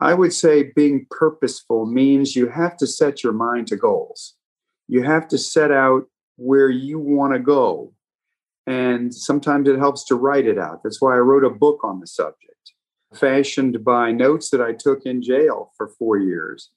I 0.00 0.14
would 0.14 0.32
say 0.32 0.72
being 0.74 1.06
purposeful 1.10 1.86
means 1.86 2.36
you 2.36 2.48
have 2.48 2.76
to 2.78 2.86
set 2.86 3.22
your 3.22 3.32
mind 3.32 3.68
to 3.68 3.76
goals. 3.76 4.34
You 4.88 5.02
have 5.02 5.28
to 5.28 5.38
set 5.38 5.70
out 5.70 6.04
where 6.36 6.68
you 6.68 6.98
want 6.98 7.32
to 7.32 7.38
go. 7.38 7.92
And 8.66 9.14
sometimes 9.14 9.68
it 9.68 9.78
helps 9.78 10.04
to 10.06 10.14
write 10.14 10.46
it 10.46 10.58
out. 10.58 10.82
That's 10.82 11.00
why 11.00 11.14
I 11.14 11.18
wrote 11.18 11.44
a 11.44 11.50
book 11.50 11.80
on 11.84 12.00
the 12.00 12.06
subject, 12.06 12.72
fashioned 13.14 13.84
by 13.84 14.10
notes 14.12 14.50
that 14.50 14.60
I 14.60 14.72
took 14.72 15.04
in 15.04 15.22
jail 15.22 15.72
for 15.76 15.88
four 15.88 16.16
years, 16.16 16.70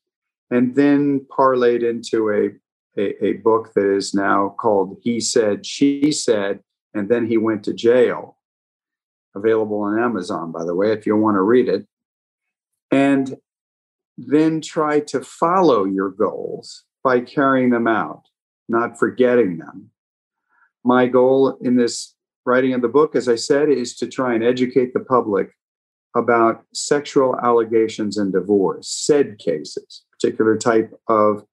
and 0.52 0.76
then 0.76 1.26
parlayed 1.30 1.88
into 1.88 2.30
a, 2.30 3.02
a, 3.02 3.26
a 3.26 3.34
book 3.34 3.72
that 3.76 3.94
is 3.94 4.14
now 4.14 4.56
called 4.60 4.98
He 5.04 5.20
Said, 5.20 5.66
She 5.66 6.12
Said, 6.12 6.60
and 6.94 7.10
then 7.10 7.28
he 7.28 7.38
went 7.38 7.64
to 7.66 7.74
jail. 7.74 8.38
Available 9.36 9.82
on 9.82 10.00
Amazon, 10.00 10.52
by 10.52 10.66
the 10.66 10.74
way, 10.74 10.92
if 10.92 11.06
you 11.06 11.16
want 11.16 11.36
to 11.36 11.42
read 11.42 11.70
it. 11.70 11.86
And 12.92 13.36
then 14.18 14.62
try 14.62 15.02
to 15.02 15.22
follow 15.22 15.86
your 15.86 16.10
goals 16.10 16.86
by 17.04 17.20
carrying 17.20 17.70
them 17.70 17.88
out, 17.88 18.24
not 18.68 18.98
forgetting 18.98 19.58
them. 19.58 19.92
My 20.84 21.06
goal 21.06 21.58
in 21.62 21.76
this 21.76 22.16
writing 22.46 22.74
of 22.74 22.82
the 22.82 22.88
book, 22.88 23.16
as 23.16 23.30
I 23.30 23.36
said, 23.36 23.70
is 23.70 23.96
to 23.98 24.08
try 24.08 24.34
and 24.34 24.44
educate 24.44 24.94
the 24.94 25.02
public 25.02 25.52
about 26.16 26.64
sexual 26.74 27.38
allegations 27.44 28.18
and 28.18 28.34
divorce, 28.34 28.88
SAID 28.90 29.38
cases, 29.38 30.06
particular 30.20 30.58
type 30.58 30.94
of 31.08 31.46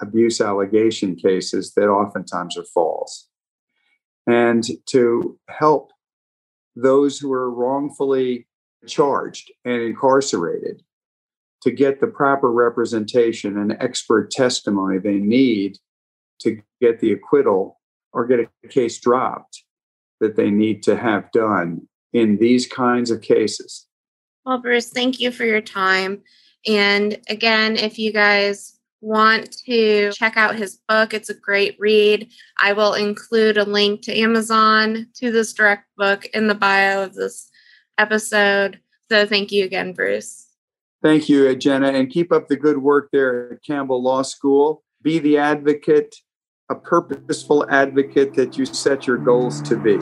abuse 0.00 0.40
allegation 0.40 1.16
cases 1.16 1.72
that 1.74 1.88
oftentimes 1.88 2.56
are 2.56 2.64
false, 2.64 3.28
and 4.26 4.64
to 4.86 5.38
help 5.48 5.90
those 6.76 7.18
who 7.18 7.32
are 7.32 7.50
wrongfully 7.50 8.46
charged 8.86 9.50
and 9.64 9.82
incarcerated 9.82 10.82
to 11.62 11.72
get 11.72 12.00
the 12.00 12.06
proper 12.06 12.52
representation 12.52 13.58
and 13.58 13.76
expert 13.80 14.30
testimony 14.30 14.98
they 14.98 15.18
need 15.18 15.76
to 16.40 16.62
get 16.80 17.00
the 17.00 17.12
acquittal 17.12 17.80
or 18.12 18.26
get 18.26 18.38
a 18.64 18.68
case 18.68 19.00
dropped 19.00 19.64
that 20.20 20.36
they 20.36 20.50
need 20.50 20.84
to 20.84 20.96
have 20.96 21.30
done 21.32 21.88
in 22.12 22.38
these 22.38 22.66
kinds 22.66 23.10
of 23.10 23.20
cases. 23.20 23.86
Well, 24.46 24.58
Bruce, 24.58 24.88
thank 24.88 25.20
you 25.20 25.30
for 25.30 25.44
your 25.44 25.60
time. 25.60 26.22
And 26.66 27.18
again, 27.28 27.76
if 27.76 27.98
you 27.98 28.12
guys 28.12 28.78
want 29.00 29.52
to 29.66 30.10
check 30.12 30.36
out 30.36 30.56
his 30.56 30.80
book, 30.88 31.14
it's 31.14 31.30
a 31.30 31.34
great 31.34 31.76
read. 31.78 32.30
I 32.62 32.72
will 32.72 32.94
include 32.94 33.56
a 33.56 33.64
link 33.64 34.02
to 34.02 34.18
Amazon 34.18 35.06
to 35.14 35.30
this 35.30 35.52
direct 35.52 35.84
book 35.96 36.26
in 36.26 36.48
the 36.48 36.54
bio 36.54 37.02
of 37.04 37.14
this 37.14 37.48
episode. 37.96 38.80
So 39.10 39.26
thank 39.26 39.52
you 39.52 39.64
again, 39.64 39.92
Bruce. 39.92 40.46
Thank 41.02 41.28
you, 41.28 41.54
Jenna, 41.54 41.88
and 41.88 42.10
keep 42.10 42.32
up 42.32 42.48
the 42.48 42.56
good 42.56 42.78
work 42.78 43.10
there 43.12 43.52
at 43.52 43.62
Campbell 43.62 44.02
Law 44.02 44.22
School. 44.22 44.82
Be 45.00 45.20
the 45.20 45.38
advocate, 45.38 46.16
a 46.68 46.74
purposeful 46.74 47.64
advocate 47.70 48.34
that 48.34 48.58
you 48.58 48.66
set 48.66 49.06
your 49.06 49.16
goals 49.16 49.62
to 49.62 49.76
be. 49.76 49.98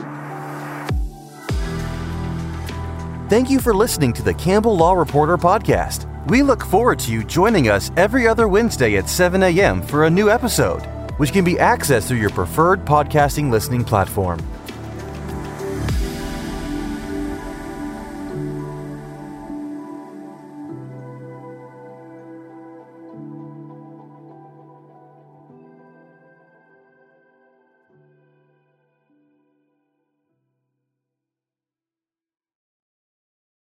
Thank 3.29 3.49
you 3.49 3.59
for 3.59 3.75
listening 3.75 4.13
to 4.13 4.23
the 4.23 4.33
Campbell 4.33 4.75
Law 4.75 4.93
Reporter 4.93 5.37
podcast. 5.37 6.11
We 6.27 6.43
look 6.43 6.65
forward 6.65 6.99
to 6.99 7.11
you 7.13 7.23
joining 7.23 7.69
us 7.69 7.89
every 7.95 8.27
other 8.27 8.49
Wednesday 8.49 8.97
at 8.97 9.07
7 9.07 9.41
a.m. 9.43 9.81
for 9.81 10.03
a 10.03 10.09
new 10.09 10.29
episode, 10.29 10.81
which 11.15 11.31
can 11.31 11.45
be 11.45 11.53
accessed 11.53 12.09
through 12.09 12.17
your 12.17 12.31
preferred 12.31 12.83
podcasting 12.83 13.49
listening 13.49 13.85
platform. 13.85 14.39